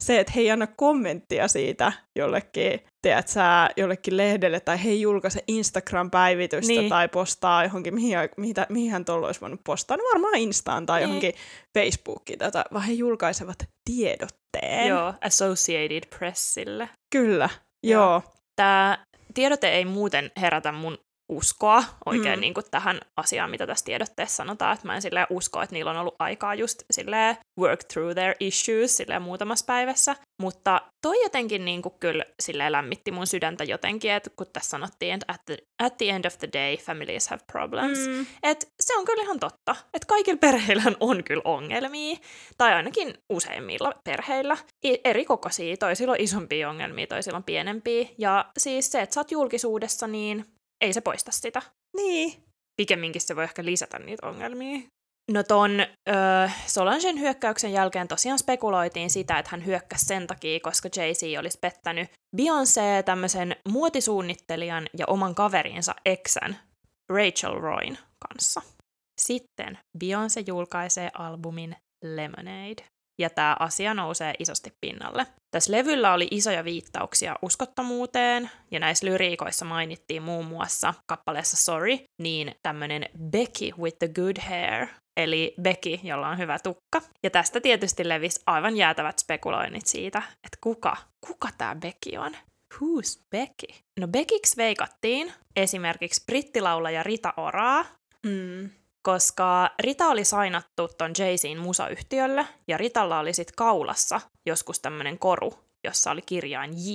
[0.05, 5.01] se, että he ei anna kommenttia siitä jollekin, teet sä, jollekin lehdelle, tai he ei
[5.01, 6.89] julkaise Instagram-päivitystä Niin.
[6.89, 10.99] tai postaa johonkin, mihin, mihin, mihin hän tuolla olisi voinut postaa, no varmaan Instaan tai
[10.99, 11.07] Niin.
[11.07, 11.33] johonkin
[11.73, 14.87] Facebookiin, tai, jotain, vaan he julkaisevat tiedotteen.
[14.87, 16.89] Joo, Associated Pressille.
[17.11, 17.49] Kyllä,
[17.83, 18.03] Joo.
[18.03, 18.21] joo.
[18.55, 20.97] Tämä tiedote ei muuten herätä mun
[21.29, 22.41] uskoa oikein Mm.
[22.41, 25.91] niin kuin tähän asiaan, mitä tässä tiedotteessa sanotaan, että mä en silleen usko, että niillä
[25.91, 31.65] on ollut aikaa just silleen work through their issues silleen muutamassa päivässä, mutta toi jotenkin
[31.65, 35.57] niin kuin kyllä silleen lämmitti mun sydäntä jotenkin, että kun tässä sanottiin, että at the,
[35.83, 38.25] at the end of the day families have problems, Mm.
[38.43, 42.17] et se on kyllä ihan totta, että kaikilla perheillä on kyllä ongelmia,
[42.57, 44.57] tai ainakin useimmilla perheillä.
[44.85, 48.07] I- eri kokoisia, toisilla on isompia ongelmia, toisilla on pienempiä.
[48.17, 50.45] Ja siis se, että sä oot julkisuudessa, niin
[50.81, 51.61] ei se poista sitä.
[51.97, 52.43] Niin.
[52.81, 54.79] Pikemminkin se voi ehkä lisätä niitä ongelmia.
[55.31, 60.89] No ton ö, Solangen hyökkäyksen jälkeen tosiaan spekuloitiin sitä, että hän hyökkäsi sen takia, koska
[60.95, 66.59] Jay-Z olisi pettänyt Beyoncé tämmöisen muotisuunnittelijan ja oman kaverinsa eksän
[67.09, 68.61] Rachel Royn kanssa.
[69.21, 72.83] Sitten Beyoncé julkaisee albumin Lemonade,
[73.19, 75.27] ja tämä asia nousee isosti pinnalle.
[75.51, 82.55] Tässä levyllä oli isoja viittauksia uskottomuuteen, ja näissä lyriikoissa mainittiin muun muassa kappaleessa Sorry, niin
[82.63, 87.01] tämmönen Becky with the good hair, eli Becky, jolla on hyvä tukka.
[87.23, 90.97] Ja tästä tietysti levisi aivan jäätävät spekuloinnit siitä, että kuka,
[91.27, 92.37] kuka tämä Becky on.
[92.73, 93.83] Who's Becky?
[93.99, 97.85] No Beckiksi veikattiin esimerkiksi brittilaulaja Rita Oraa,
[98.25, 98.69] Mm.
[99.05, 105.53] Koska Rita oli sainattu ton Jay-Zin musayhtiölle, ja Ritalla oli sit kaulassa joskus tämmönen koru,
[105.83, 106.89] jossa oli kirjain J.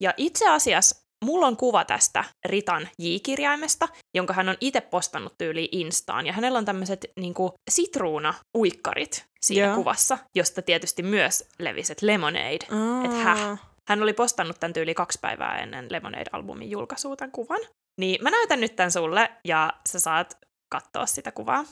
[0.00, 5.68] Ja itse asiassa mulla on kuva tästä Ritan J-kirjaimesta, jonka hän on itse postannut tyyliin
[5.72, 9.76] Instaan, ja hänellä on tämmöiset niinku sitruuna-uikkarit siinä Joo.
[9.76, 12.66] kuvassa, josta tietysti myös leviset Lemonade.
[13.04, 13.58] Et häh?
[13.88, 17.60] Hän oli postannut tämän tyyli kaksi päivää ennen Lemonade-albumin julkaisua tämän kuvan.
[18.00, 21.64] Niin mä näytän nyt tämän sulle, ja sä saat katsoa sitä kuvaa.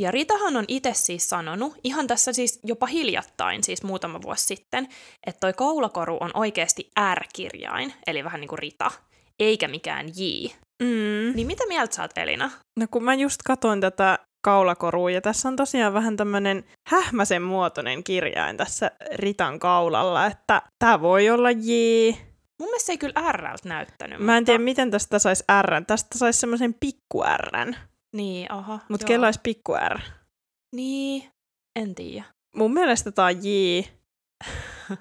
[0.00, 4.88] Ja Ritahan on itse siis sanonut, ihan tässä siis jopa hiljattain, siis muutama vuosi sitten,
[5.26, 8.90] että toi kaulakoru on oikeasti R-kirjain, eli vähän niin kuin Rita,
[9.40, 10.48] eikä mikään J.
[10.82, 11.32] Mm.
[11.34, 12.50] Niin mitä mieltä sä oot, Elina?
[12.80, 18.04] No kun mä just katoin tätä kaulakorua, ja tässä on tosiaan vähän tämmönen hähmäsen muotoinen
[18.04, 21.70] kirjain tässä Ritan kaulalla, että tää voi olla J.
[22.60, 24.18] Mun mielestä se ei kyllä Rltä näyttänyt.
[24.20, 24.46] Mä en mutta...
[24.46, 25.84] tiedä, miten tästä saisi R.
[25.86, 27.74] Tästä saisi semmoisen pikku R.
[28.18, 28.78] Niin, aha.
[28.88, 29.08] Mutta joo.
[29.08, 29.98] kella olisi pikku R.
[30.74, 31.24] Niin,
[31.80, 32.24] en tiedä.
[32.56, 33.80] Mun mielestä tää on J.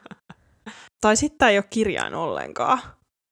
[1.01, 2.79] tai sitten tää ei ole kirjain ollenkaan.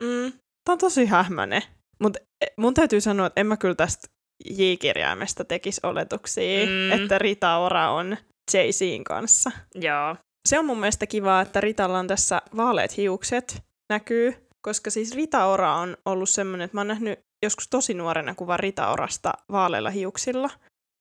[0.03, 0.31] Mm,
[0.65, 1.61] Tää on tosi hähmäinen.
[2.03, 2.19] Mutta
[2.57, 4.07] mun täytyy sanoa, että en mä kyllä tästä
[4.49, 6.91] J-kirjaimesta tekisi oletuksia, Mm.
[6.91, 8.17] että Rita Ora on
[8.53, 9.51] Jay-Zin kanssa.
[9.75, 10.15] joo.
[10.49, 15.45] Se on mun mielestä kiva, että Ritalla on tässä vaaleat hiukset näkyy, koska siis Rita
[15.45, 19.89] Ora on ollut semmoinen, että mä oon nähnyt joskus tosi nuorena kuvan Rita Orasta vaaleilla
[19.89, 20.49] hiuksilla.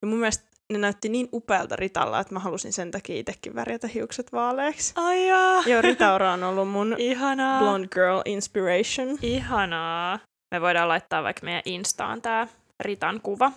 [0.02, 3.88] Ja mun mielestä ne näytti niin upealta Ritalla, että mä halusin sen takia itsekin värjätä
[3.88, 4.92] hiukset vaaleiksi.
[4.96, 5.62] Ai jaa.
[5.66, 7.60] Joo, Rita Ora on ollut mun Ihanaa.
[7.60, 9.18] blonde girl inspiration.
[9.22, 10.18] Ihanaa.
[10.54, 12.48] Me voidaan laittaa vaikka meidän Instaan tää
[12.80, 13.52] Ritan kuva.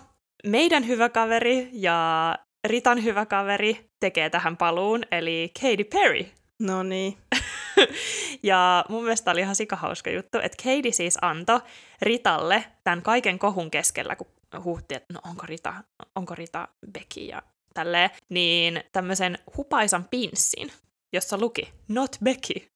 [0.46, 2.34] Meidän hyvä kaveri ja
[2.66, 6.26] Ritan hyvä kaveri tekee tähän paluun, eli Katy Perry.
[6.62, 7.16] No niin.
[8.42, 11.60] ja mun mielestä oli ihan sikahauska juttu, että Katy siis antoi
[12.02, 14.26] Ritalle tämän kaiken kohun keskellä, kun
[14.64, 15.74] huhti, että no onko Rita,
[16.14, 17.42] onko Rita Becky ja
[17.74, 20.72] tälleen, niin tämmöisen hupaisan pinssin,
[21.12, 22.68] jossa luki Not Becky.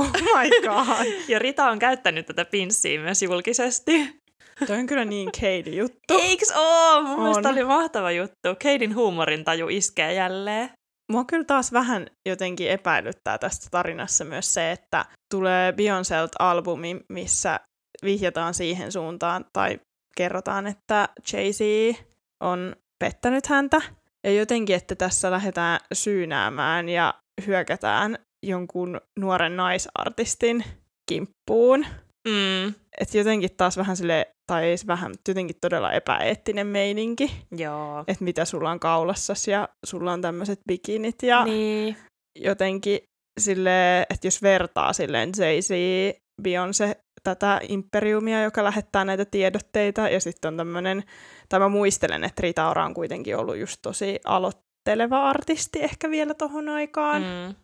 [0.00, 1.06] Oh my god.
[1.28, 4.20] Ja Rita on käyttänyt tätä pinssiä myös julkisesti.
[4.66, 6.18] Toi on kyllä niin Katie juttu.
[6.18, 7.02] Eiks oo?
[7.02, 7.20] Mun On.
[7.20, 8.54] mielestä oli mahtava juttu.
[8.58, 10.70] Keidin huumorintaju iskee jälleen.
[11.12, 17.60] Mua kyllä taas vähän jotenkin epäilyttää tästä tarinassa myös se, että tulee Beyoncélt albumi, missä
[18.04, 19.80] vihjataan siihen suuntaan tai
[20.16, 21.60] kerrotaan, että Jay-Z
[22.40, 23.80] on pettänyt häntä.
[24.24, 27.14] Ja jotenkin, että tässä lähdetään syynäämään ja
[27.46, 30.64] hyökätään jonkun nuoren naisartistin
[31.08, 31.86] kimppuun.
[32.28, 37.30] Mm, Että jotenkin taas vähän sille, tai ei se vähän, mutta jotenkin todella epäeettinen meininki,
[37.56, 38.04] joo.
[38.08, 41.96] että mitä sulla on kaulassas ja sulla on tämmöiset bikinit ja Niin.
[42.38, 42.98] jotenkin
[43.40, 45.70] sille, että jos vertaa silleen Jay-Z,
[46.42, 51.04] Beyoncé, tätä imperiumia, joka lähettää näitä tiedotteita, ja sitten on tämmöinen,
[51.48, 56.34] tai mä muistelen, että Rita Ora on kuitenkin ollut just tosi aloitteleva artisti ehkä vielä
[56.34, 57.22] tohon aikaan.
[57.22, 57.54] Mm.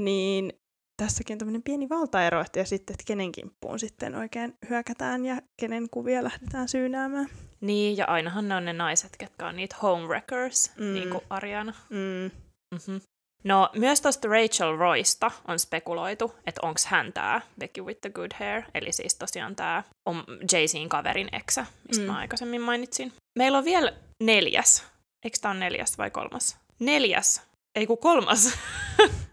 [0.00, 0.52] niin
[0.96, 5.36] tässäkin on tämmöinen pieni valtaero, että ja sitten, että kenen kimppuun sitten oikein hyökätään ja
[5.60, 7.26] kenen kuvia lähdetään syynäämään.
[7.60, 10.94] Niin, ja ainahan ne on ne naiset, ketkä on niitä homewreckers, Mm.
[10.94, 11.74] niin kuin Ariana.
[11.90, 12.30] Mm.
[12.74, 13.00] Mm-hmm.
[13.44, 18.30] No, myös tuosta Rachel Roysta on spekuloitu, että onko hän tämä Becky with the good
[18.38, 22.10] hair, eli siis tosiaan tämä on Jay-Zin kaverin eksä, mistä Mm.
[22.10, 23.12] mä aikaisemmin mainitsin.
[23.38, 24.84] Meillä on vielä neljäs,
[25.24, 26.56] eikö tämä on neljäs vai kolmas?
[26.80, 27.42] Neljäs,
[27.74, 28.58] ei kun kolmas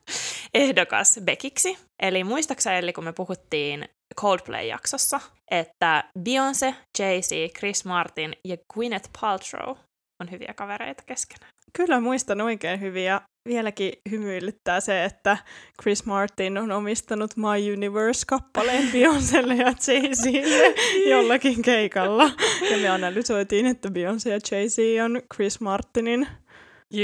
[0.53, 1.77] ehdokas Beckiksi.
[2.03, 3.89] Eli muistaakseni, eli kun me puhuttiin
[4.21, 5.19] Coldplay-jaksossa,
[5.51, 9.77] että Beyoncé, Jay-Z, Chris Martin ja Gwyneth Paltrow
[10.21, 11.51] on hyviä kavereita keskenään.
[11.77, 15.37] Kyllä muistan oikein hyvin ja vieläkin hymyilyttää se, että
[15.81, 20.75] Chris Martin on omistanut My Universe-kappaleen Beyoncélle ja Jay-Zille
[21.11, 22.31] jollakin keikalla.
[22.71, 26.27] Ja me analysoitiin, että Beyoncé ja Jay-Z on Chris Martinin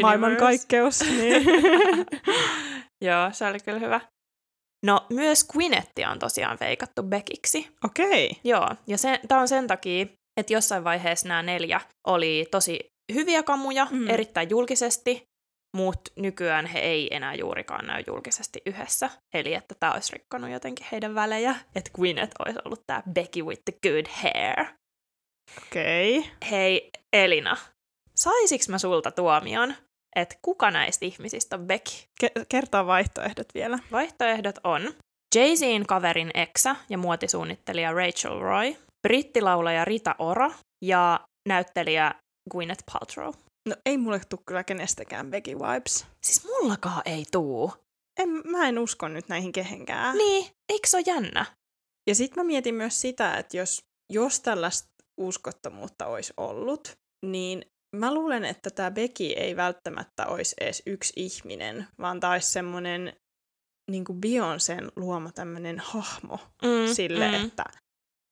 [0.01, 1.01] maailmankaikkeus.
[1.01, 1.45] Niin.
[3.01, 4.01] Joo, se oli kyllä hyvä.
[4.85, 7.67] No, myös Gwynettia on tosiaan veikattu Beckiksi.
[7.83, 8.25] Okei.
[8.25, 8.41] Okay.
[8.43, 10.05] Joo, ja se, tämä on sen takia,
[10.39, 12.79] että jossain vaiheessa nämä neljä oli tosi
[13.13, 14.09] hyviä kamuja, mm.
[14.09, 15.23] erittäin julkisesti,
[15.77, 19.09] mutta nykyään he ei enää juurikaan näy julkisesti yhdessä.
[19.33, 23.61] Eli että tämä olisi rikkonut jotenkin heidän välejä, että Gwyneth olisi ollut tämä Becky with
[23.65, 24.65] the good hair.
[25.57, 26.17] Okei.
[26.17, 26.31] Okay.
[26.51, 27.57] Hei Elina,
[28.15, 29.75] saisiks mä sulta tuomion,
[30.15, 31.91] että kuka näistä ihmisistä on Becky?
[32.23, 33.79] Ke- kertaa vaihtoehdot vielä.
[33.91, 34.81] Vaihtoehdot on
[35.35, 38.75] Jay-Zin kaverin eksä ja muotisuunnittelija Rachel Roy,
[39.07, 40.51] brittilaulaja Rita Ora
[40.85, 41.19] ja
[41.49, 42.15] näyttelijä
[42.51, 43.33] Gwyneth Paltrow.
[43.69, 46.07] No ei mulle tule kyllä kenestäkään Becky Vibes.
[46.25, 47.73] Siis mullakaan ei tuu.
[48.19, 50.17] En, mä en usko nyt näihin kehenkään.
[50.17, 51.45] Niin, eikö se ole jännä?
[52.09, 56.91] Ja sitten mä mietin myös sitä, että jos, jos tällaista uskottomuutta olisi ollut,
[57.25, 57.65] niin
[57.95, 63.13] mä luulen, että tämä Becky ei välttämättä olisi edes yksi ihminen, vaan tämä olisi semmoinen
[63.91, 67.45] niin Beyoncén luoma tämmöinen hahmo Mm, sille, mm.
[67.45, 67.63] että,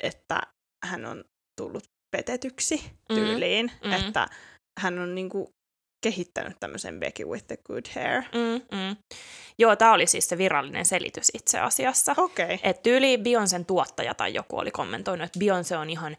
[0.04, 0.42] että
[0.86, 1.24] hän on
[1.62, 2.76] tullut petetyksi
[3.10, 3.92] Mm, tyyliin, mm.
[3.92, 4.28] että
[4.80, 5.48] hän on niin kuin
[6.02, 8.22] kehittänyt tämmöisen Becky with the good hair.
[8.22, 8.96] Mm, mm.
[9.60, 12.16] Joo, tämä oli siis se virallinen selitys itse asiassa.
[12.18, 12.46] Okei.
[12.46, 12.58] Okay.
[12.64, 16.18] Että tyyli Beyoncén tuottaja tai joku oli kommentoinut, että Beyoncé on ihan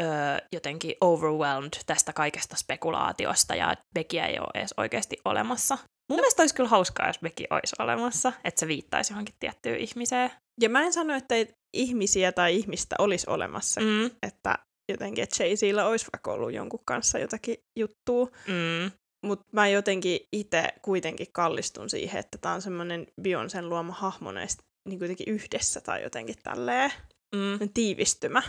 [0.00, 0.06] öö,
[0.52, 5.78] jotenkin overwhelmed tästä kaikesta spekulaatiosta ja että Beckyä ei ole edes oikeasti olemassa.
[6.10, 10.30] Mun mielestä olisi kyllä hauskaa, jos Becky olisi olemassa, että se viittaisi johonkin tiettyyn ihmiseen.
[10.60, 11.34] Ja mä en sano, että
[11.76, 14.58] ihmisiä tai ihmistä olisi olemassa, Mm, että
[14.92, 18.90] jotenkin, että Jay-Zillä olisi vaikka ollut jonkun kanssa jotakin juttua, mm,
[19.22, 24.62] mutta mä jotenkin itse kuitenkin kallistun siihen, että tämä on semmoinen Beyoncén luoma hahmo näistä
[24.88, 26.92] niin kuitenkin yhdessä tai jotenkin tälleen
[27.34, 27.68] mm.
[27.74, 28.42] tiivistymä.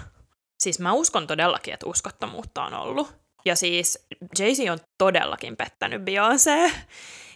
[0.63, 3.13] Siis mä uskon todellakin, että uskottomuutta on ollut.
[3.45, 4.07] Ja siis
[4.39, 6.71] Jay-Z on todellakin pettänyt Beyoncé.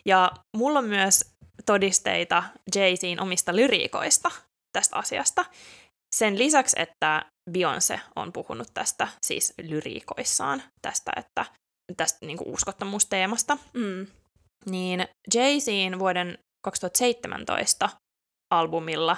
[0.06, 1.26] Ja mulla on myös
[1.66, 2.44] todisteita
[2.76, 4.32] Jay-Zin omista lyriikoista
[4.72, 5.46] tästä asiasta.
[6.16, 11.46] Sen lisäksi, että Beyoncé on puhunut tästä, siis lyriikoissaan, tästä, että
[11.98, 14.08] tästä niin kuin uskottomuusteemasta, Mm.
[14.66, 17.90] niin Jay-Zin vuoden 2017
[18.54, 19.18] albumilla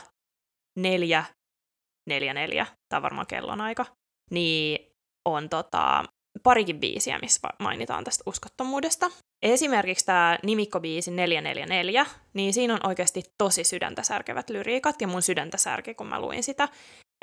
[0.79, 3.85] 444, tämä on varmaan kellonaika,
[4.31, 4.87] niin
[5.29, 6.03] on tota,
[6.43, 9.11] parikin biisiä, missä mainitaan tästä uskottomuudesta.
[9.45, 15.57] Esimerkiksi tämä nimikkobiisi 444, niin siinä on oikeasti tosi sydäntä särkevät lyriikat, ja mun sydäntä
[15.57, 16.69] särki, kun mä luin sitä,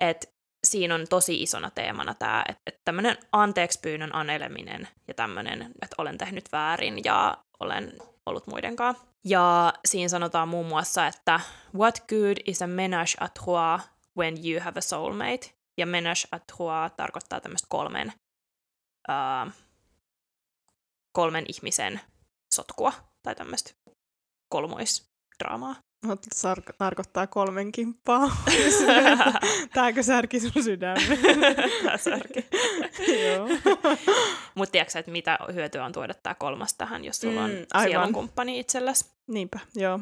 [0.03, 0.27] että
[0.65, 5.95] siinä on tosi isona teemana tämä, että, että tämmöinen anteeksi pyynnön aneleminen ja tämmöinen, että
[5.99, 7.93] olen tehnyt väärin ja olen
[8.27, 8.97] ollut muidenkaan.
[9.25, 11.41] Ja siinä sanotaan muun muassa, että
[11.75, 13.83] what good is a ménage à trois
[14.19, 15.55] when you have a soulmate?
[15.79, 18.13] Ja ménage à trois tarkoittaa tämmöistä kolmen,
[19.09, 19.53] uh,
[21.13, 22.01] kolmen ihmisen
[22.55, 23.75] sotkua tai tämmöistä
[24.49, 25.75] kolmoisdraamaa.
[26.35, 28.37] Sar- tarkoittaa kolmen kimppaa.
[29.75, 31.03] Tääkö särki sun sydämen?
[31.85, 32.47] Tää särki.
[33.25, 33.49] Joo.
[34.55, 37.91] Mutta tiedätkö, että mitä hyötyä on tuoda tämä kolmas tähän, jos sulla on Mm, aivan.
[37.91, 39.05] sielunkumppani itsellesi?
[39.29, 40.01] Niinpä, joo.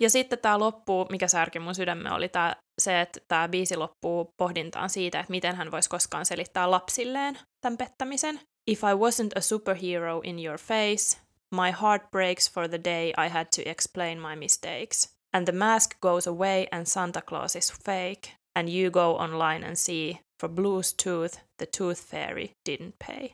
[0.00, 4.30] Ja sitten tämä loppuu, mikä särki mun sydämme, oli tää, se, että tämä biisi loppuu
[4.36, 8.40] pohdintaan siitä, että miten hän voisi koskaan selittää lapsilleen tämän pettämisen.
[8.70, 11.18] If I wasn't a superhero in your face,
[11.54, 15.13] my heart breaks for the day I had to explain my mistakes.
[15.34, 18.30] And the mask goes away and Santa Claus is fake.
[18.56, 23.28] and you go online and see for blue's tooth, the tooth fairy didn't pay.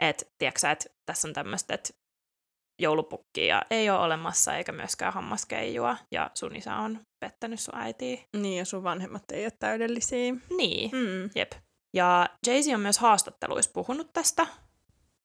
[0.00, 1.90] Et, tiedätkö että tässä on tämmöistä, että
[2.82, 8.18] joulupukkia ei ole olemassa eikä myöskään hammaskeijua ja sun isä on pettänyt sun äitiä.
[8.36, 10.34] Niin, ja sun vanhemmat ei ole täydellisiä.
[10.56, 11.30] Niin, Mm.
[11.34, 11.52] jep.
[11.94, 14.46] Ja Jay-Z on myös haastatteluissa puhunut tästä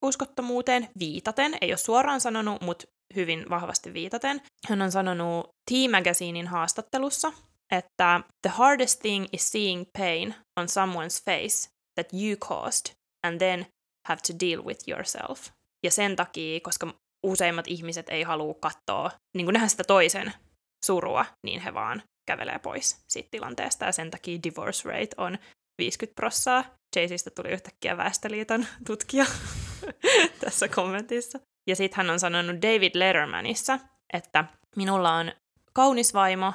[0.01, 1.57] uskottomuuteen viitaten.
[1.61, 2.85] Ei ole suoraan sanonut, mutta
[3.15, 4.41] hyvin vahvasti viitaten.
[4.69, 7.33] Hän on sanonut T-Magazinein haastattelussa,
[7.71, 13.65] että the hardest thing is seeing pain on someone's face that you caused and then
[14.07, 15.49] have to deal with yourself.
[15.83, 20.33] Ja sen takia, koska useimmat ihmiset ei halua katsoa, niin kuin nähdä sitä toisen
[20.85, 23.85] surua, niin he vaan kävelee pois siitä tilanteesta.
[23.85, 25.37] Ja sen takia divorce rate on
[25.77, 26.63] 50 prossaa.
[26.95, 29.25] Jaycista tuli yhtäkkiä Väestöliiton tutkija
[30.43, 31.39] tässä kommentissa.
[31.67, 33.79] Ja sitten hän on sanonut David Lettermanissa,
[34.13, 35.31] että minulla on
[35.73, 36.53] kaunis vaimo,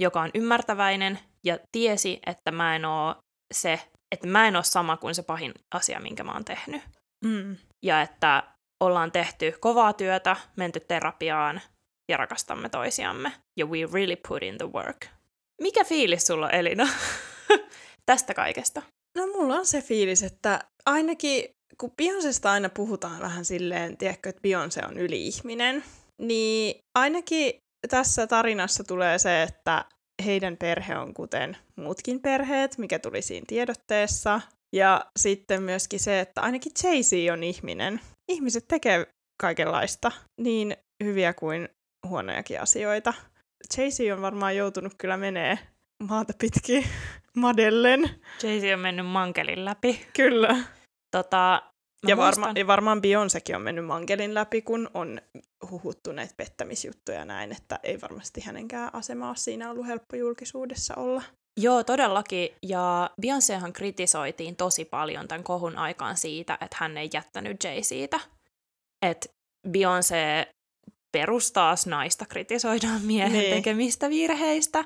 [0.00, 3.14] joka on ymmärtäväinen ja tiesi, että mä en oo
[3.54, 3.80] se,
[4.12, 6.82] että mä en oo sama kuin se pahin asia, minkä mä oon tehnyt.
[7.24, 7.56] Mm.
[7.82, 8.42] Ja että
[8.80, 11.60] ollaan tehty kovaa työtä, menty terapiaan
[12.08, 13.32] ja rakastamme toisiamme.
[13.56, 15.06] Ja we really put in the work.
[15.60, 16.88] Mikä fiilis sulla on, Elina,
[18.06, 18.82] tästä kaikesta?
[19.16, 21.44] No mulla on se fiilis, että ainakin
[21.78, 25.84] kun Beyoncesta aina puhutaan vähän silleen, tiedätkö, että Beyoncé on yli-ihminen,
[26.18, 27.52] niin ainakin
[27.90, 29.84] tässä tarinassa tulee se, että
[30.24, 34.40] heidän perhe on kuten muutkin perheet, mikä tuli siinä tiedotteessa.
[34.72, 38.00] Ja sitten myöskin se, että ainakin Jay-Z on ihminen.
[38.28, 39.06] Ihmiset tekee
[39.40, 41.68] kaikenlaista, niin hyviä kuin
[42.08, 43.14] huonojakin asioita.
[43.76, 45.58] Jay-Z on varmaan joutunut kyllä menee
[46.02, 46.84] maata pitkin
[47.36, 48.10] madellen.
[48.42, 50.06] Jay-Z on mennyt mankelin läpi.
[50.16, 50.56] Kyllä.
[51.10, 51.62] Tota,
[52.06, 55.20] Ja, muistan- varma, ja varmaan Beyoncékin on mennyt mankelin läpi, kun on
[55.70, 61.22] huhuttu näitä pettämisjuttuja näin, että ei varmasti hänenkään asema ole siinä ollut helppo julkisuudessa olla.
[61.60, 62.48] Joo, todellakin.
[62.62, 68.20] Ja Beyoncéhan kritisoitiin tosi paljon tämän kohun aikaan siitä, että hän ei jättänyt Jay-Ztä.
[69.06, 69.28] Että
[69.68, 70.52] Beyoncé
[71.12, 73.54] perustaas naista kritisoidaan miehen Niin.
[73.56, 74.84] tekemistä virheistä.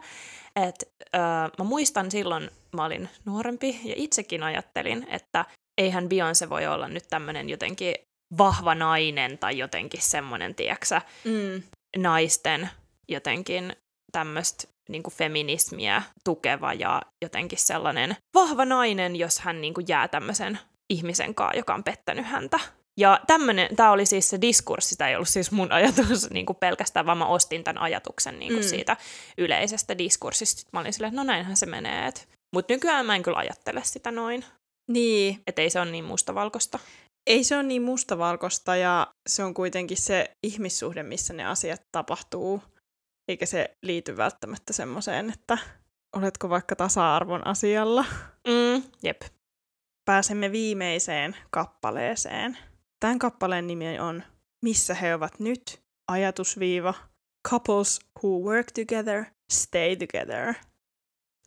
[0.69, 1.21] Et, öö,
[1.59, 5.45] mä muistan silloin, mä olin nuorempi ja itsekin ajattelin, että
[5.79, 7.95] eihän Beyoncé voi olla nyt tämmöinen jotenkin
[8.39, 11.63] vahva nainen tai jotenkin semmoinen, tieksä, Mm.
[11.97, 12.71] naisten
[13.09, 13.77] jotenkin
[14.13, 20.59] tämmöistä niin feminismiä tukeva ja jotenkin sellainen vahva nainen, jos hän niin kuin jää tämmöisen
[20.91, 22.61] ihmisen kanssa, joka on pettänyt häntä.
[22.97, 26.57] Ja tämmönen, tämä oli siis se diskurssi, tämä ei ollut siis mun ajatus niin kuin
[26.57, 28.69] pelkästään, vaan mä ostin tämän ajatuksen niin kuin Mm.
[28.69, 28.97] siitä
[29.39, 30.69] yleisestä diskurssista.
[30.73, 32.13] Mä olin silleen, että no näinhän se menee.
[32.55, 34.45] Mutta nykyään mä en kyllä ajattele sitä noin,
[34.89, 36.79] Niin, että ei se ole niin mustavalkoista.
[37.27, 42.63] ei se ole niin mustavalkoista ja se on kuitenkin se ihmissuhde, missä ne asiat tapahtuu,
[43.29, 45.59] eikä se liity välttämättä semmoiseen, että
[46.17, 48.05] oletko vaikka tasa-arvon asialla.
[48.49, 49.23] Mm, jep.
[50.05, 52.59] Pääsemme viimeiseen kappaleeseen.
[53.01, 54.23] Tämän kappaleen nimi on
[54.65, 55.83] Missä he ovat nyt?
[56.09, 56.95] Ajatusviiva.
[57.49, 60.55] Couples who work together, stay together.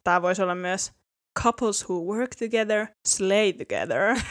[0.04, 0.92] Tämä voisi olla myös
[1.44, 4.16] Couples who work together, slay together.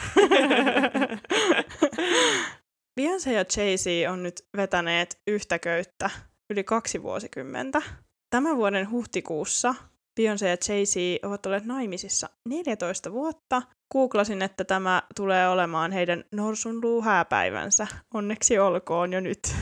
[2.99, 6.09] Beyoncé ja Jay-Z on nyt vetäneet yhtä köyttä
[6.49, 7.81] yli kaksi vuosikymmentä.
[8.29, 9.75] Tämän vuoden huhtikuussa
[10.19, 13.61] Beyoncé ja Jay-Z ovat olleet naimisissa 14 vuotta.
[13.93, 17.87] Googlasin, että tämä tulee olemaan heidän norsunluu hääpäivänsä.
[18.13, 19.55] Onneksi olkoon jo nyt.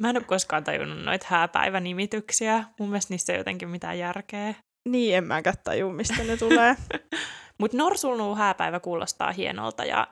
[0.00, 2.64] Mä en ole koskaan tajunnut noita hääpäivänimityksiä.
[2.78, 4.54] Mun mielestä niissä ei jotenkin mitään järkeä.
[4.86, 6.76] Niin, en mäkään tajua, mistä ne tulee.
[7.60, 10.08] Mutta norsulnuu hääpäivä kuulostaa hienolta ja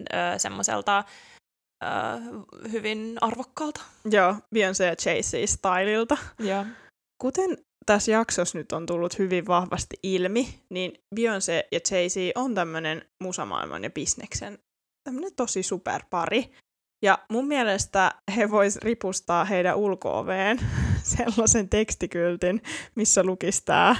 [0.00, 1.04] ö, semmoiselta
[1.84, 1.86] ö,
[2.72, 3.80] hyvin arvokkaalta.
[4.04, 6.16] Joo, Beyoncé ja Jay-Z-stylilta.
[6.38, 6.64] Joo.
[7.22, 7.56] Kuten
[7.86, 13.84] tässä jaksossa nyt on tullut hyvin vahvasti ilmi, niin Beyoncé ja Jay-Z on tämmöinen musamaailman
[13.84, 14.58] ja bisneksen
[15.04, 16.50] tämmöinen tosi superpari.
[17.04, 20.60] Ja mun mielestä he vois ripustaa heidän ulkooveen
[21.16, 22.62] sellaisen tekstikyltin,
[22.94, 23.96] missä lukisi tää,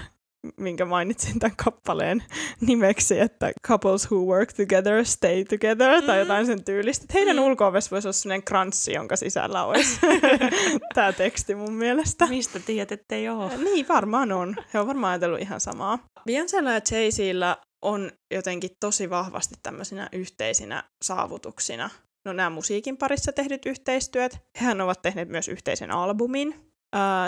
[0.57, 2.23] minkä mainitsin tämän kappaleen
[2.61, 6.21] nimeksi, että couples who work together, stay together, tai Mm.
[6.21, 7.05] jotain sen tyylistä.
[7.09, 7.43] Et Heidän Mm.
[7.43, 9.99] ulkoovessa voisi olla sellainen kranssi, jonka sisällä olisi
[10.95, 12.27] tämä teksti mun mielestä.
[12.27, 13.57] Mistä tiedät, ettei ole?
[13.57, 14.57] Niin, varmaan on.
[14.75, 15.99] He on varmaan ajatellut ihan samaa.
[16.31, 21.91] Beyoncélla ja Jay-Zillä on jotenkin tosi vahvasti tämmöisinä yhteisinä saavutuksina.
[22.25, 24.37] No nämä musiikin parissa tehdyt yhteistyöt.
[24.61, 26.70] Hehän ovat tehneet myös yhteisen albumin.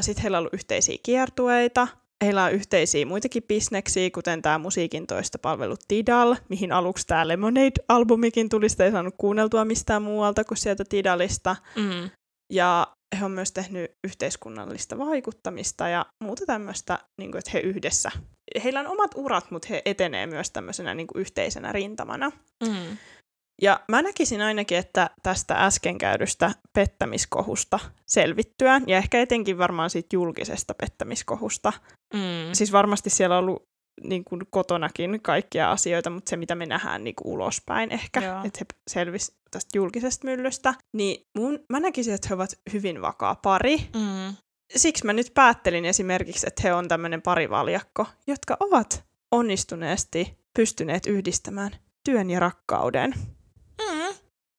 [0.01, 1.89] Sitten heillä on ollut yhteisiä kiertueita.
[2.25, 8.49] Heillä on yhteisiä muitakin bisneksiä, kuten tämä musiikin toista palvelu Tidal, mihin aluksi tämä Lemonade-albumikin
[8.49, 11.57] tuli, sitä ei saanut kuunneltua mistään muualta kuin sieltä Tidalista.
[11.77, 12.11] Mm.
[12.53, 18.11] Ja he on myös tehnyt yhteiskunnallista vaikuttamista ja muuta tämmöistä, niin kuin, että he yhdessä,
[18.65, 22.33] heillä on omat urat, mutta he etenee myös tämmöisenä niin kuin yhteisenä rintamana.
[22.69, 22.97] Mm.
[23.63, 30.09] Ja mä näkisin ainakin, että tästä äsken käydystä pettämiskohusta selvittyään, ja ehkä etenkin varmaan siitä
[30.17, 31.73] julkisesta pettämiskohusta,
[32.15, 32.53] Mm.
[32.53, 33.69] siis varmasti siellä on ollut
[34.05, 38.41] niin kuin kotonakin kaikkia asioita, mutta se mitä me nähdään niin kuin ulospäin ehkä, Joo.
[38.45, 43.35] että he selvisi tästä julkisesta myllystä, niin mun, mä näkisin, että he ovat hyvin vakaa
[43.35, 43.77] pari.
[43.77, 44.35] Mm.
[44.77, 51.71] Siksi mä nyt päättelin esimerkiksi, että he on tämmöinen parivaljakko, jotka ovat onnistuneesti pystyneet yhdistämään
[52.05, 53.15] työn ja rakkauden.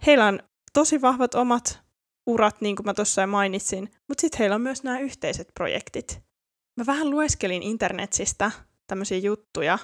[0.06, 0.40] Heillä on
[0.74, 1.80] tosi vahvat omat
[2.26, 6.22] urat, niin kuin mä tuossa mainitsin, mutta sitten heillä on myös nämä yhteiset projektit.
[6.78, 8.52] Mä vähän lueskelin internetsistä
[8.88, 9.80] tämmöisiä juttuja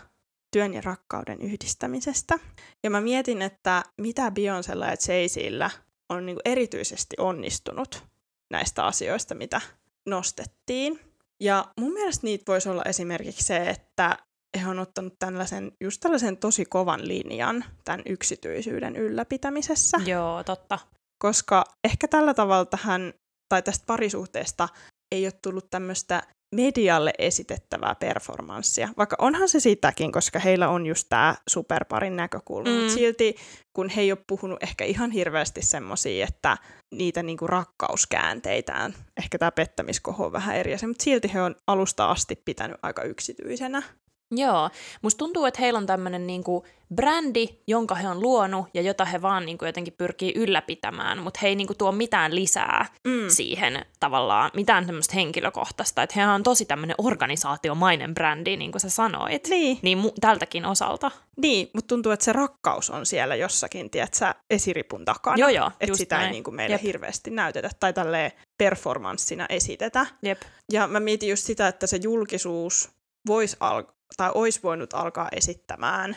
[0.51, 2.39] työn ja rakkauden yhdistämisestä.
[2.84, 5.70] Ja mä mietin, että mitä Beyoncella ja Jay-Zillä
[6.09, 8.03] on niin erityisesti onnistunut
[8.49, 9.61] näistä asioista, mitä
[10.05, 10.99] nostettiin.
[11.39, 14.17] Ja mun mielestä niitä voisi olla esimerkiksi se, että
[14.58, 20.80] he on ottanut tällaisen, just tällaisen tosi kovan linjan tämän yksityisyyden ylläpitämisessä Joo, totta.
[21.24, 23.14] koska ehkä tällä tavalla tähän,
[23.50, 24.70] tai tästä parisuhteesta
[25.12, 26.24] ei ole tullut tämmöistä
[26.56, 32.76] medialle esitettävää performanssia, vaikka onhan se sitäkin, koska heillä on just tämä superparin näkökulma, mm.
[32.76, 33.36] Mutta silti
[33.74, 36.58] kun he ei ole puhunut ehkä ihan hirveästi semmoisia, että
[36.95, 42.06] niitä niinku rakkauskäänteitään, ehkä tämä pettämiskoho on vähän eri asia, mutta silti he on alusta
[42.06, 43.84] asti pitänyt aika yksityisenä.
[44.32, 44.69] Joo,
[45.01, 46.65] musta tuntuu, että heillä on tämmöinen niinku
[46.95, 51.47] brändi, jonka he on luonut ja jota he vaan niinku jotenkin pyrkii ylläpitämään, mutta he
[51.47, 53.30] ei niinku tuo mitään lisää Mm.
[53.30, 56.03] siihen tavallaan, mitään tämmöistä henkilökohtaista.
[56.03, 59.47] Että hehän on tosi tämmöinen organisaatiomainen brändi, niin kuin sä sanoit.
[59.47, 61.11] Niin, Niin mu- tältäkin osalta.
[61.41, 65.38] niin mutta tuntuu, että se rakkaus on siellä jossakin, tiedätkö, esiripun takana.
[65.38, 66.32] Joo, joo, Että sitä ei näin.
[66.32, 66.84] niin kuin meille Jep.
[66.84, 70.05] hirveästi näytetä tai tälleen performanssina esitetä.
[70.23, 70.41] Jep.
[70.71, 72.89] Ja mä mietin just sitä, että se julkisuus
[73.27, 73.84] voisi al-
[74.18, 76.16] tai olisi voinut alkaa esittämään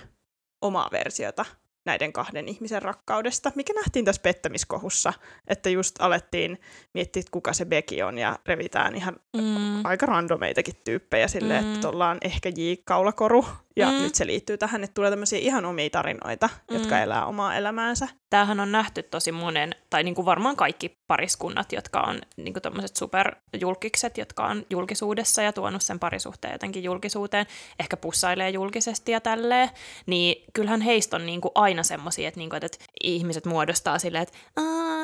[0.62, 1.44] omaa versiota
[1.86, 5.12] näiden kahden ihmisen rakkaudesta, mikä nähtiin tässä pettämiskohussa,
[5.48, 6.60] että just alettiin
[6.94, 9.84] miettiä, että kuka se Becky on, ja revitään ihan Mm.
[9.84, 11.74] aika randomeitakin tyyppejä silleen, Mm.
[11.74, 12.60] että tuolla on ehkä J.
[12.84, 13.44] Kaulakoru,
[13.76, 13.94] ja Mm.
[14.02, 17.02] nyt se liittyy tähän, että tulee tämmöisiä ihan omia tarinoita, jotka Mm.
[17.02, 18.08] elää omaa elämäänsä.
[18.30, 22.62] Tämähän on nähty tosi monen, tai niin kuin varmaan kaikki pariskunnat, jotka on niin kuin
[22.62, 27.46] tommoset superjulkikset, jotka on julkisuudessa ja tuonut sen parisuhteen jotenkin julkisuuteen,
[27.80, 29.70] ehkä pussailee julkisesti ja tälleen,
[30.06, 34.22] niin kyllähän heistä on niin kuin aina semmoisia, että, niin kuin, että ihmiset muodostaa silleen,
[34.22, 34.38] että,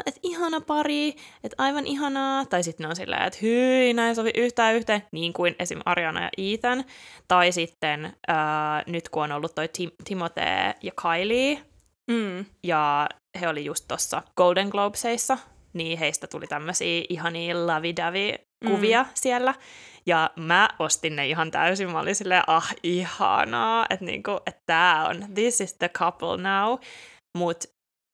[0.07, 1.09] että ihana pari,
[1.45, 5.33] että aivan ihanaa, tai sitten ne on silleen, että hyi, näin sovi yhtään yhteen, niin
[5.33, 5.79] kuin esim.
[5.85, 6.85] Ariana ja Ethan,
[7.29, 11.63] tai sitten ää, nyt kun on ollut toi Tim- Timothée ja Kylie,
[12.11, 12.45] Mm.
[12.65, 13.09] ja
[13.41, 15.39] he oli just tuossa Golden Globesissa,
[15.73, 19.09] niin heistä tuli tämmöisiä ihania lavidavi-kuvia mm.
[19.15, 19.55] siellä.
[20.07, 21.91] Ja mä ostin ne ihan täysin.
[21.91, 26.79] Mä olin silleen, ah, ihanaa, että niinku, et tää on, this is the couple now.
[27.39, 27.65] Mut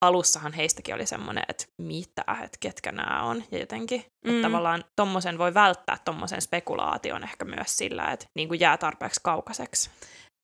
[0.05, 3.45] alussahan heistäkin oli semmoinen, että mitä, että ketkä nämä on.
[3.51, 4.31] Ja jotenkin, mm.
[4.31, 4.37] Mm.
[4.37, 9.91] että tavallaan tommosen voi välttää tommosen spekulaation ehkä myös sillä, että niinku jää tarpeeksi kaukaiseksi.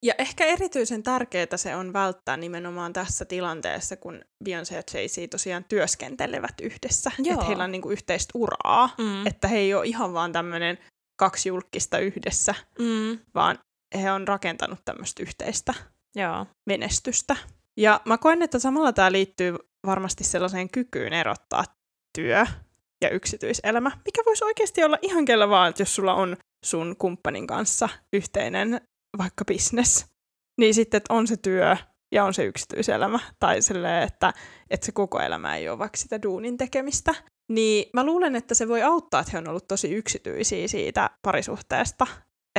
[0.04, 5.64] Ja ehkä erityisen tärkeää se on välttää nimenomaan tässä tilanteessa, kun Beyoncé ja Jay-Z tosiaan
[5.64, 7.10] työskentelevät yhdessä.
[7.18, 8.94] Että heillä on niinku yhteistä uraa.
[8.98, 9.26] Mm.
[9.26, 10.78] Että he ei ole ihan vaan tämmöinen
[11.18, 13.18] kaksi julkista yhdessä, Mm.
[13.34, 13.58] vaan
[14.02, 15.74] he on rakentanut tämmöistä yhteistä
[16.16, 16.46] Joo.
[16.66, 17.36] menestystä.
[17.76, 21.64] Ja mä koen, että samalla tämä liittyy varmasti sellaiseen kykyyn erottaa
[22.18, 22.46] työ
[23.02, 27.46] ja yksityiselämä, mikä voisi oikeasti olla ihan kellä vaan, että jos sulla on sun kumppanin
[27.46, 28.80] kanssa yhteinen
[29.18, 30.06] vaikka business,
[30.58, 31.76] niin sitten että on se työ
[32.12, 34.32] ja on se yksityiselämä, tai silleen, että,
[34.70, 37.14] että se koko elämä ei ole vaikka sitä duunin tekemistä.
[37.48, 42.06] Niin mä luulen, että se voi auttaa, että he on ollut tosi yksityisiä siitä parisuhteesta,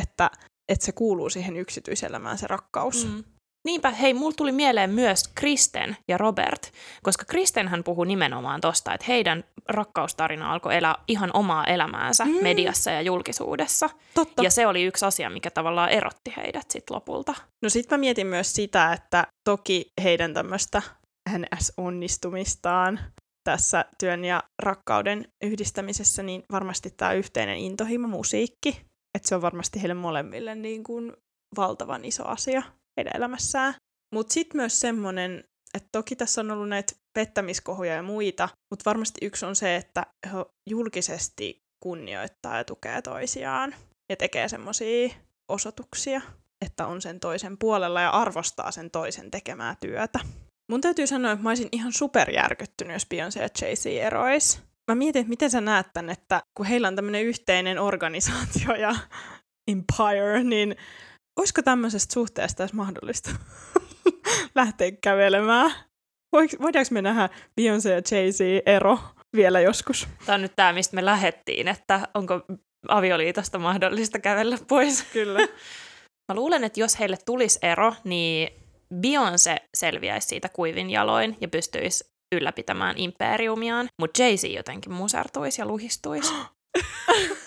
[0.01, 0.31] että,
[0.69, 3.07] että se kuuluu siihen yksityiselämään se rakkaus.
[3.07, 3.23] Mm.
[3.66, 6.72] Niinpä, hei, mulla tuli mieleen myös Kristen ja Robert,
[7.03, 12.43] koska Kristenhän puhui nimenomaan tosta, että heidän rakkaustarina alkoi elää ihan omaa elämäänsä Mm.
[12.43, 13.89] mediassa ja julkisuudessa.
[14.14, 14.43] Totta.
[14.43, 17.34] Ja se oli yksi asia, mikä tavallaan erotti heidät sit lopulta.
[17.62, 20.82] No sit mä mietin myös sitä, että toki heidän tämmöistä
[21.30, 22.99] NS-onnistumistaan
[23.43, 28.82] tässä työn ja rakkauden yhdistämisessä, niin varmasti tämä yhteinen intohimo musiikki,
[29.16, 31.14] että se on varmasti heille molemmille niin kuin
[31.57, 32.64] valtavan iso asia
[33.01, 33.73] heidän elämässään.
[34.13, 35.43] Mutta sitten myös semmoinen,
[35.73, 40.05] että toki tässä on ollut näitä pettämiskohuja ja muita, mutta varmasti yksi on se, että
[40.25, 40.31] he
[40.69, 43.75] julkisesti kunnioittaa ja tukee toisiaan
[44.09, 45.09] ja tekee semmoisia
[45.49, 46.21] osoituksia,
[46.65, 50.19] että on sen toisen puolella ja arvostaa sen toisen tekemää työtä.
[50.71, 54.61] Mun täytyy sanoa, että mä olisin ihan superjärkyttynyt, jos Beyoncé ja Jay-Z erois.
[54.91, 58.95] mä mietin, että miten sä näet tän, että kun heillä on tämmöinen yhteinen organisaatio ja
[59.67, 60.75] empire, niin
[61.39, 63.29] olisiko tämmöisestä suhteesta edes mahdollista
[64.55, 65.71] lähteä kävelemään?
[66.61, 67.29] Voidaanko me nähdä
[67.61, 68.99] Beyoncé ja Jay-Z ero
[69.36, 70.07] vielä joskus?
[70.25, 72.41] Tämä on nyt tämä, mistä me lähettiin, että onko
[72.88, 75.03] avioliitosta mahdollista kävellä pois.
[75.13, 75.39] Kyllä.
[76.32, 78.49] Mä luulen, että jos heille tulisi ero, niin
[78.93, 86.34] Beyoncé selviäisi siitä kuivin jaloin ja pystyisi ylläpitämään imperiumiaan, mutta Jay-Z jotenkin musertuisi ja luhistuisi.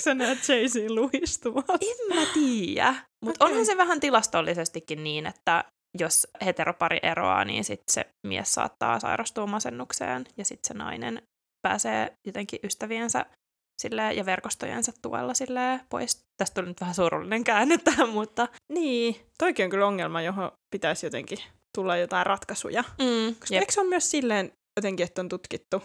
[0.00, 1.72] Sä näet Jay-Z luhistumassa?
[1.80, 2.94] En mä tiedä.
[3.24, 3.52] Mutta okay.
[3.52, 5.64] onhan se vähän tilastollisestikin niin, että
[5.98, 11.22] jos heteropari eroaa, niin sit se mies saattaa sairastua masennukseen ja sitten se nainen
[11.62, 13.26] pääsee jotenkin ystäviensä
[13.82, 16.20] silleen, ja verkostojensa tuella silleen, pois.
[16.36, 18.48] Tästä tuli nyt vähän surullinen käänne tähän, mutta...
[18.72, 21.38] Niin, toikin on kyllä ongelma, johon pitäisi jotenkin
[21.76, 22.84] tulla jotain ratkaisuja.
[22.98, 25.82] Mm, Koska eikö se ole myös silleen jotenkin, että on tutkittu,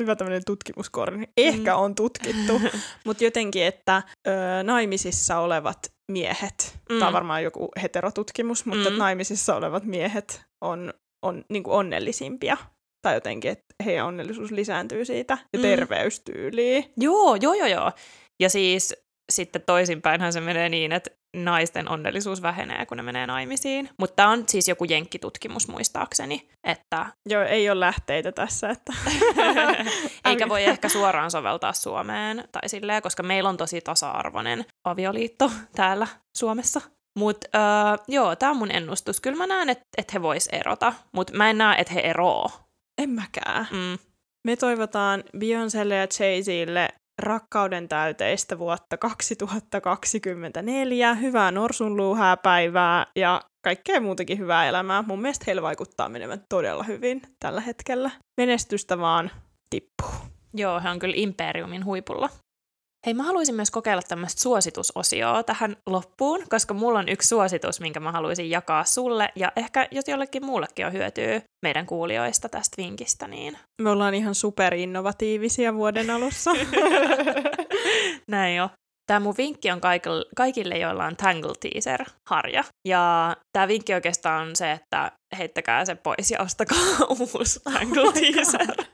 [0.00, 1.80] hyvä tämmöinen tutkimuskorni, ehkä mm.
[1.80, 2.60] on tutkittu,
[3.06, 4.30] mutta jotenkin, että ö,
[4.62, 5.78] naimisissa olevat
[6.12, 6.98] miehet, mm.
[6.98, 8.96] tämä on varmaan joku heterotutkimus, mutta mm.
[8.96, 10.94] naimisissa olevat miehet on,
[11.26, 12.56] on niin kuin onnellisimpia
[13.02, 15.62] tai jotenkin, että heidän onnellisuus lisääntyy siitä ja mm.
[15.62, 16.84] terveystyyliin.
[16.96, 17.92] Joo, joo, joo, joo.
[18.40, 18.94] Ja siis
[19.30, 23.90] sitten toisinpäinhän se menee niin, että naisten onnellisuus vähenee, kun ne menee naimisiin.
[23.98, 27.06] Mutta tämä on siis joku jenkkitutkimus muistaakseni, että...
[27.28, 28.92] Joo, ei ole lähteitä tässä, että...
[30.28, 36.06] Eikä voi ehkä suoraan soveltaa Suomeen, tai silleen, koska meillä on tosi tasa-arvoinen avioliitto täällä
[36.36, 36.80] Suomessa.
[37.18, 39.20] Mutta uh, joo, tämä on mun ennustus.
[39.20, 42.50] Kyllä mä näen, että et he vois erota, mutta mä en näe, että he eroo.
[42.98, 43.68] En mäkään.
[43.70, 43.98] Mm.
[44.44, 52.36] Me toivotaan Beyoncélle ja Jay-Zille rakkauden täyteistä vuotta 2024, hyvää norsunluuhää
[53.16, 55.02] ja kaikkea muutakin hyvää elämää.
[55.02, 58.10] Mun mielestä heillä vaikuttaa menevän todella hyvin tällä hetkellä.
[58.40, 59.30] Menestystä vaan
[59.70, 60.14] tippuu.
[60.54, 62.28] Joo, he on kyllä imperiumin huipulla.
[63.06, 68.00] Hei, mä haluaisin myös kokeilla tämmöistä suositusosioa tähän loppuun, koska mulla on yksi suositus, minkä
[68.00, 73.28] mä haluaisin jakaa sulle, ja ehkä jos jollekin muullekin on hyötyä meidän kuulijoista tästä vinkistä,
[73.28, 73.58] niin...
[73.82, 76.50] Me ollaan ihan superinnovatiivisia vuoden alussa.
[78.30, 78.70] Näin jo.
[79.06, 82.64] Tämä mun vinkki on kaikille, kaikille joilla on Tangle Teaser-harja.
[82.88, 86.78] Ja tämä vinkki oikeastaan on se, että heittäkää se pois ja ostakaa
[87.32, 88.84] uusi Tangle oh Teaser.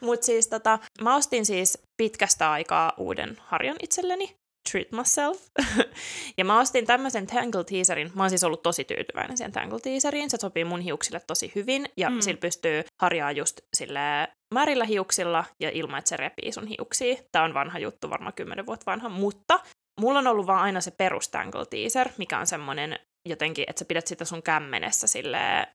[0.00, 4.36] Mutta siis tota, mä ostin siis pitkästä aikaa uuden harjan itselleni,
[4.70, 5.42] Treat Myself.
[6.38, 8.10] ja mä ostin tämmöisen Tangle Teaserin.
[8.14, 10.30] Mä oon siis ollut tosi tyytyväinen siihen Tangle Teaseriin.
[10.30, 12.20] Se sopii mun hiuksille tosi hyvin ja mm.
[12.20, 17.16] sillä pystyy harjaa just sille märillä hiuksilla ja ilman, että se repii sun hiuksia.
[17.32, 19.60] Tää on vanha juttu, varmaan 10 vuotta vanha, mutta
[20.00, 22.98] mulla on ollut vaan aina se perus Tangle Teaser, mikä on semmonen
[23.28, 25.66] jotenkin, että sä pidät sitä sun kämmenessä silleen,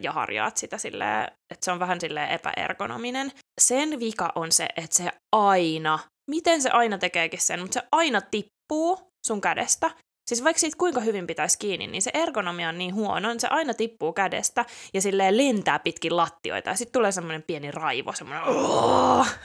[0.00, 3.32] ja harjaat sitä silleen, että se on vähän silleen epäergonominen.
[3.60, 5.98] Sen vika on se, että se aina,
[6.30, 9.90] miten se aina tekeekin sen, mutta se aina tippuu sun kädestä.
[10.28, 13.48] Siis vaikka siitä kuinka hyvin pitäisi kiinni, niin se ergonomia on niin huono, niin se
[13.48, 18.44] aina tippuu kädestä ja silleen lentää pitkin lattioita ja sitten tulee semmoinen pieni raivo, semmoinen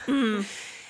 [0.08, 0.45] mm.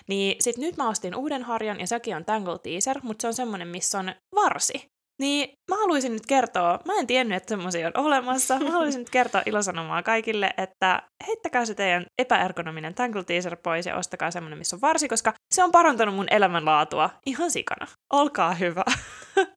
[0.07, 3.34] Niin sit nyt mä ostin uuden harjan ja sekin on Tangle Teaser, mutta se on
[3.34, 4.86] semmoinen, missä on varsi.
[5.22, 9.09] Niin mä haluaisin nyt kertoa, mä en tiennyt, että semmoisia on olemassa, mä haluaisin nyt
[9.09, 14.76] kertoa ilosanomaa kaikille, että heittäkää se teidän epäergonominen Tangle Teaser pois ja ostakaa semmoinen, missä
[14.76, 17.88] on varsi, koska se on parantanut mun elämänlaatua ihan sikana.
[18.13, 18.84] Olkaa hyvä.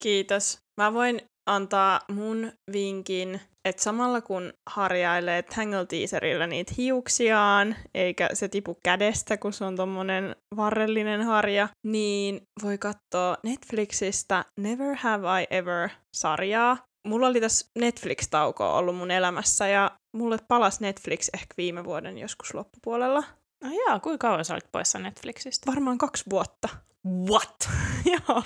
[0.03, 0.59] Kiitos.
[0.81, 8.49] Mä voin antaa mun vinkin, että samalla kun harjailee Tangle Teaserillä niitä hiuksiaan, eikä se
[8.49, 15.47] tipu kädestä, kun se on tommonen varrellinen harja, niin voi katsoa Netflixistä Never Have I
[15.51, 16.79] Ever-sarjaa.
[17.07, 22.55] Mulla oli tässä Netflix-taukoa ollut mun elämässä, ja mulle palasi Netflix ehkä viime vuoden joskus
[22.55, 23.25] loppupuolella.
[23.65, 25.71] No jaa, kuinka kauan sä olit poissa Netflixistä?
[25.71, 26.69] Varmaan kaksi vuotta.
[27.07, 27.71] What?
[28.13, 28.43] joo.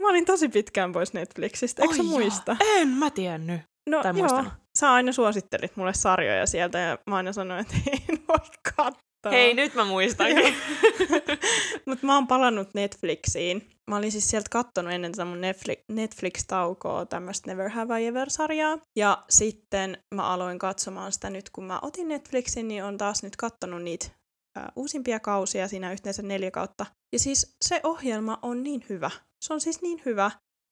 [0.00, 2.56] Mä olin tosi pitkään pois Netflixistä, eikö sä muista?
[2.60, 3.60] En mä tiennyt.
[3.88, 4.44] No tai joo,
[4.78, 7.74] sä aina suosittelit mulle sarjoja sieltä ja mä aina sanoin, että
[8.08, 8.38] en voi
[8.76, 9.30] katsoa.
[9.30, 10.26] Hei, nyt mä muistan.
[11.86, 13.70] Mutta mä oon palannut Netflixiin.
[13.90, 18.78] Mä olin siis sieltä kattonut ennen tätä mun Netflix, Netflix-taukoa tämmöistä Never Have I Ever-sarjaa.
[18.96, 23.36] Ja sitten mä aloin katsomaan sitä nyt, kun mä otin Netflixin, niin on taas nyt
[23.36, 24.06] kattonut niitä
[24.76, 26.86] uusimpia kausia, siinä yhteensä neljä kautta.
[27.12, 29.10] Ja siis se ohjelma on niin hyvä.
[29.44, 30.30] Se on siis niin hyvä.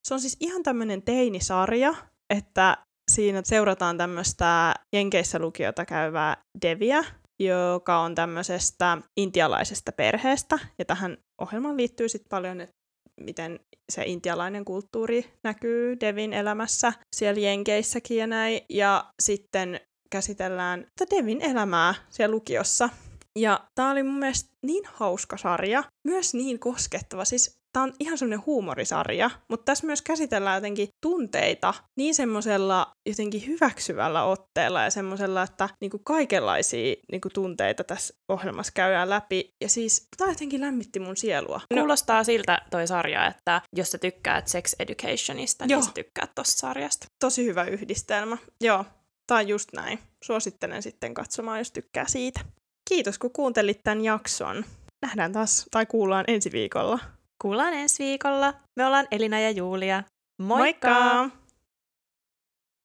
[0.09, 1.95] Se on siis ihan tämmöinen teinisarja,
[2.31, 2.77] että
[3.11, 7.05] siinä seurataan tämmöistä Jenkeissä lukiota käyvää Deviä,
[7.39, 10.59] joka on tämmöisestä intialaisesta perheestä.
[10.79, 12.77] Ja tähän ohjelmaan liittyy sitten paljon, että
[13.21, 13.61] miten
[13.93, 18.61] se intialainen kulttuuri näkyy Devin elämässä siellä Jenkeissäkin ja näin.
[18.71, 19.81] Ja sitten
[20.11, 22.89] käsitellään Devin elämää siellä lukiossa
[23.37, 27.25] Ja tää oli mun mielestä niin hauska sarja, myös niin koskettava.
[27.25, 33.47] Siis tää on ihan semmoinen huumorisarja, mutta tässä myös käsitellään jotenkin tunteita niin semmoisella jotenkin
[33.47, 39.55] hyväksyvällä otteella ja semmoisella, että niinku kaikenlaisia niinku tunteita tässä ohjelmassa käydään läpi.
[39.61, 41.61] Ja siis tää jotenkin lämmitti mun sielua.
[41.71, 41.81] No.
[41.81, 45.83] Kuulostaa siltä toi sarja, että jos sä tykkäät sex educationista, niin Joo.
[45.83, 47.07] sä tykkäät tosta sarjasta.
[47.21, 48.37] Tosi hyvä yhdistelmä.
[48.61, 48.85] Joo,
[49.31, 49.99] on just näin.
[50.25, 52.41] Suosittelen sitten katsomaan, jos tykkää siitä.
[52.89, 54.65] Kiitos, kun kuuntelit tämän jakson.
[55.03, 56.99] Nähdään taas, tai kuullaan ensi viikolla.
[57.43, 58.55] Kuullaan ensi viikolla.
[58.77, 60.03] Me ollaan Elina ja Julia.
[60.43, 60.89] Moikka!
[60.89, 61.37] Moikka!